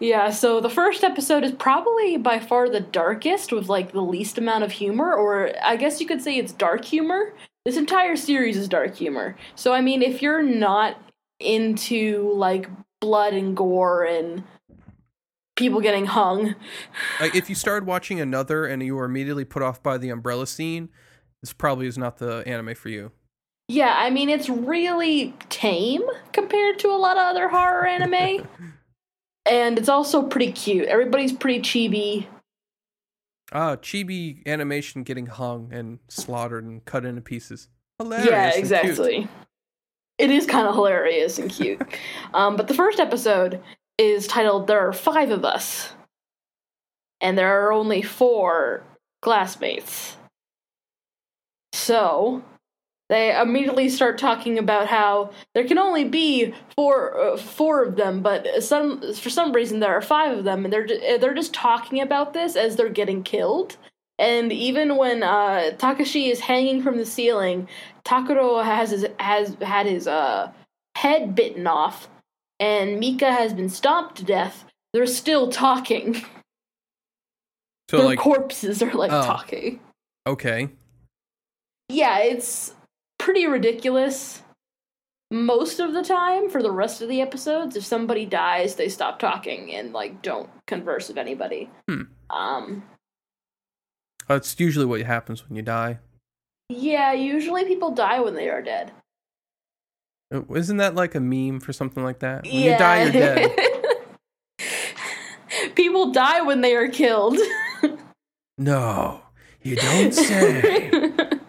[0.00, 4.36] Yeah, so the first episode is probably by far the darkest with like the least
[4.36, 7.32] amount of humor, or I guess you could say it's dark humor.
[7.64, 9.36] This entire series is dark humor.
[9.54, 10.96] So, I mean, if you're not
[11.38, 12.68] into like
[13.00, 14.42] blood and gore and
[15.56, 16.54] people getting hung,
[17.20, 20.46] Like if you started watching another and you were immediately put off by the umbrella
[20.46, 20.88] scene,
[21.42, 23.12] this probably is not the anime for you.
[23.68, 26.02] yeah, I mean, it's really tame
[26.32, 28.46] compared to a lot of other horror anime.
[29.46, 30.86] and it's also pretty cute.
[30.88, 32.26] Everybody's pretty chibi.
[33.52, 37.68] Ah, chibi animation getting hung and slaughtered and cut into pieces.
[37.98, 38.30] Hilarious.
[38.30, 39.28] yeah, exactly.
[40.18, 41.80] It is kind of hilarious and cute.
[42.34, 43.60] um, but the first episode
[43.98, 45.92] is titled "There Are Five of Us,"
[47.20, 48.84] and there are only four
[49.20, 50.16] classmates.
[51.72, 52.42] So
[53.10, 58.22] they immediately start talking about how there can only be four uh, four of them,
[58.22, 60.86] but some for some reason there are five of them, and they're
[61.18, 63.76] they're just talking about this as they're getting killed.
[64.20, 67.68] And even when uh, Takashi is hanging from the ceiling,
[68.04, 70.52] Takuro has his, has had his uh,
[70.94, 72.08] head bitten off,
[72.60, 74.64] and Mika has been stomped to death.
[74.92, 76.22] They're still talking.
[77.90, 79.24] So Their like, corpses are like Oh.
[79.24, 79.80] talking.
[80.24, 80.68] okay,
[81.88, 82.72] Yeah, it's
[83.20, 84.42] pretty ridiculous.
[85.30, 89.20] Most of the time, for the rest of the episodes, if somebody dies, they stop
[89.20, 91.70] talking and like don't converse with anybody.
[91.88, 92.02] Hmm.
[92.30, 92.82] Um,
[94.26, 95.98] that's usually what happens when you die.
[96.68, 98.90] yeah, usually people die when they are dead.
[100.34, 102.44] Uh, Isn't that like a meme for something like that?
[102.44, 103.50] When you die, you're dead.
[105.74, 107.38] people die when they are killed.
[108.58, 109.22] No,
[109.62, 110.90] you don't say.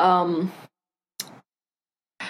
[0.00, 0.50] um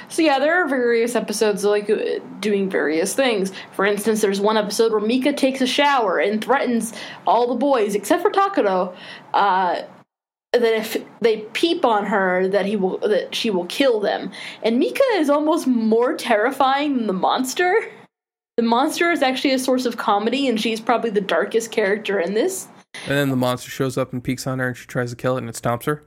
[0.08, 3.52] so yeah there are various episodes like uh, doing various things.
[3.72, 6.92] For instance there's one episode where mika takes a shower and threatens
[7.26, 8.94] all the boys except for takuro
[9.34, 9.82] uh
[10.52, 14.32] that if they peep on her that he will that she will kill them.
[14.64, 17.72] And mika is almost more terrifying than the monster.
[18.56, 22.34] The monster is actually a source of comedy and she's probably the darkest character in
[22.34, 22.66] this.
[23.06, 25.36] And then the monster shows up and peeks on her, and she tries to kill
[25.36, 26.02] it, and it stomps her.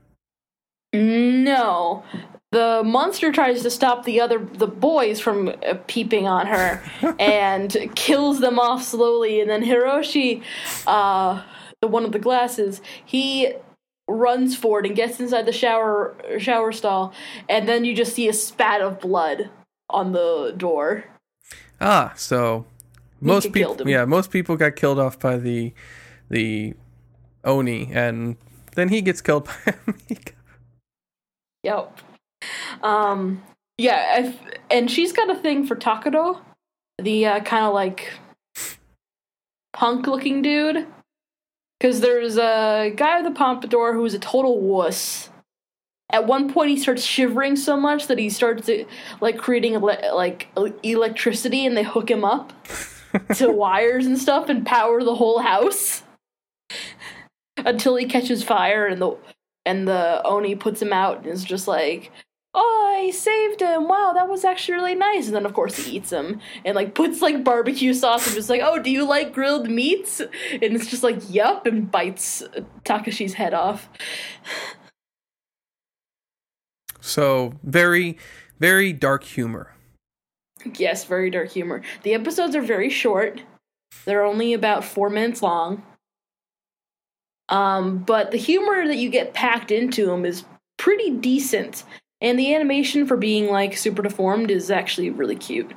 [0.94, 2.04] No.
[2.52, 6.84] The monster tries to stop the other the boys from uh, peeping on her
[7.20, 10.44] and kills them off slowly and then Hiroshi
[10.86, 11.42] uh
[11.82, 13.54] the one with the glasses he
[14.08, 17.12] runs for it and gets inside the shower shower stall
[17.50, 19.50] and then you just see a spat of blood
[19.90, 21.06] on the door.
[21.80, 22.66] Ah, so
[23.22, 25.74] most people, yeah, most people got killed off by the
[26.30, 26.74] the
[27.44, 28.36] oni, and
[28.76, 29.76] then he gets killed by
[30.10, 30.34] Mika.
[31.64, 32.00] Yep.
[32.82, 33.44] Um
[33.78, 34.40] yeah, if,
[34.70, 36.40] and she's got a thing for Takuro,
[37.00, 38.12] the uh, kind of like
[39.74, 40.88] punk looking dude.
[41.80, 45.30] Because there's a guy with a pompadour who's a total wuss.
[46.12, 48.86] At one point, he starts shivering so much that he starts to,
[49.20, 50.48] like creating ele- like
[50.84, 52.54] electricity, and they hook him up
[53.36, 56.04] to wires and stuff and power the whole house
[57.58, 59.18] until he catches fire, and the
[59.66, 62.12] and the oni puts him out and is just like,
[62.54, 63.88] oh, I saved him.
[63.88, 65.28] Wow, that was actually really nice.
[65.28, 68.50] And then, of course, he eats him and like puts like barbecue sauce and just
[68.50, 70.20] like, oh, do you like grilled meats?
[70.20, 70.30] And
[70.62, 72.44] it's just like, yup, and bites
[72.86, 73.90] Takashi's head off.
[77.02, 78.18] So very,
[78.60, 79.74] very dark humor.
[80.76, 81.82] Yes, very dark humor.
[82.04, 83.42] The episodes are very short.
[84.06, 85.84] They're only about four minutes long.
[87.50, 90.46] Um, but the humor that you get packed into them is
[90.78, 91.84] pretty decent.
[92.22, 95.74] And the animation for being like super deformed is actually really cute.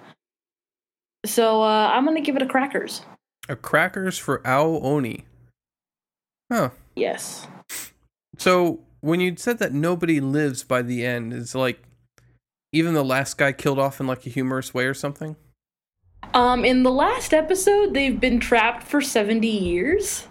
[1.24, 3.02] So uh, I'm gonna give it a crackers.
[3.48, 5.24] A crackers for Ao Oni.
[6.50, 6.70] Huh.
[6.94, 7.48] Yes.
[8.38, 11.82] So when you said that nobody lives by the end, is like
[12.72, 15.36] even the last guy killed off in like a humorous way or something?
[16.34, 20.26] Um, in the last episode, they've been trapped for 70 years.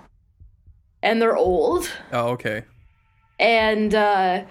[1.06, 1.89] And they're old.
[2.12, 2.64] Oh, okay.
[3.39, 4.43] And uh,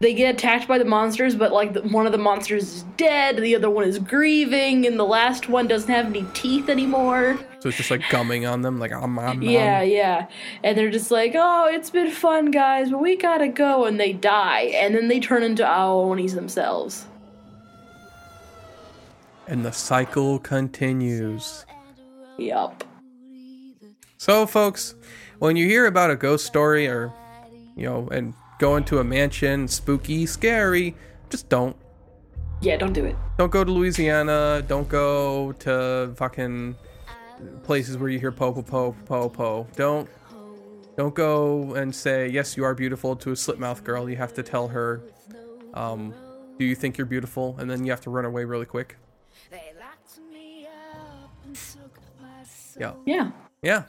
[0.00, 3.36] they get attacked by the monsters, but like the, one of the monsters is dead,
[3.36, 7.36] the other one is grieving, and the last one doesn't have any teeth anymore.
[7.60, 9.88] So it's just like gumming on them, like um, um, Yeah, um.
[9.88, 10.28] yeah.
[10.62, 13.84] And they're just like, oh, it's been fun, guys, but we gotta go.
[13.86, 14.70] And they die.
[14.76, 17.04] And then they turn into Aonis themselves.
[19.48, 21.64] and the cycle continues.
[22.38, 22.84] Yup.
[24.18, 24.94] So, folks,
[25.38, 27.12] when you hear about a ghost story or,
[27.76, 30.94] you know, and go into a mansion, spooky, scary,
[31.30, 31.76] just don't.
[32.60, 33.14] Yeah, don't do it.
[33.36, 34.64] Don't go to Louisiana.
[34.66, 36.74] Don't go to fucking
[37.62, 39.66] places where you hear po po po po po.
[39.76, 40.08] Don't
[40.96, 44.10] don't go and say yes, you are beautiful to a slip mouth girl.
[44.10, 45.02] You have to tell her,
[45.74, 46.12] um,
[46.58, 47.54] do you think you're beautiful?
[47.60, 48.96] And then you have to run away really quick.
[52.78, 53.30] Yeah, Yeah.
[53.62, 53.82] yeah.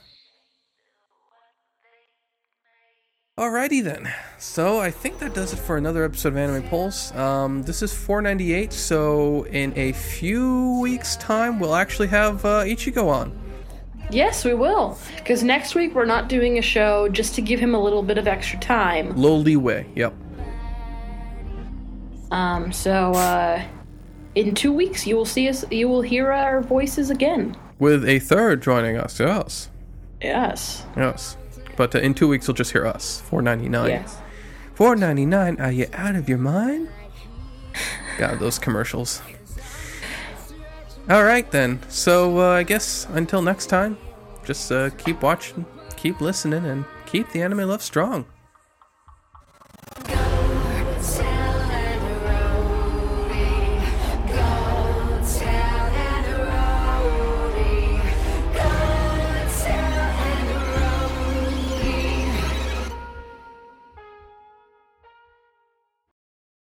[3.39, 4.13] Alrighty then.
[4.37, 7.15] So I think that does it for another episode of Anime Pulse.
[7.15, 13.07] Um, this is 498, so in a few weeks' time, we'll actually have uh, Ichigo
[13.07, 13.31] on.
[14.11, 14.99] Yes, we will.
[15.15, 18.17] Because next week we're not doing a show just to give him a little bit
[18.17, 19.15] of extra time.
[19.15, 19.87] Low leeway.
[19.95, 20.13] Yep.
[22.31, 23.63] Um, so uh,
[24.35, 25.63] in two weeks you will see us.
[25.71, 27.55] You will hear our voices again.
[27.79, 29.17] With a third joining us.
[29.17, 29.69] Yes.
[30.21, 30.85] Yes.
[30.97, 31.37] Yes.
[31.79, 33.21] But uh, in two weeks, you'll just hear us.
[33.29, 33.89] 499.
[33.89, 34.17] Yes.
[34.75, 36.89] 499 Are you out of your mind?
[38.17, 39.21] God, those commercials.
[41.09, 41.79] All right, then.
[41.87, 43.97] So uh, I guess until next time,
[44.43, 45.65] just uh, keep watching,
[45.95, 48.25] keep listening, and keep the anime love strong.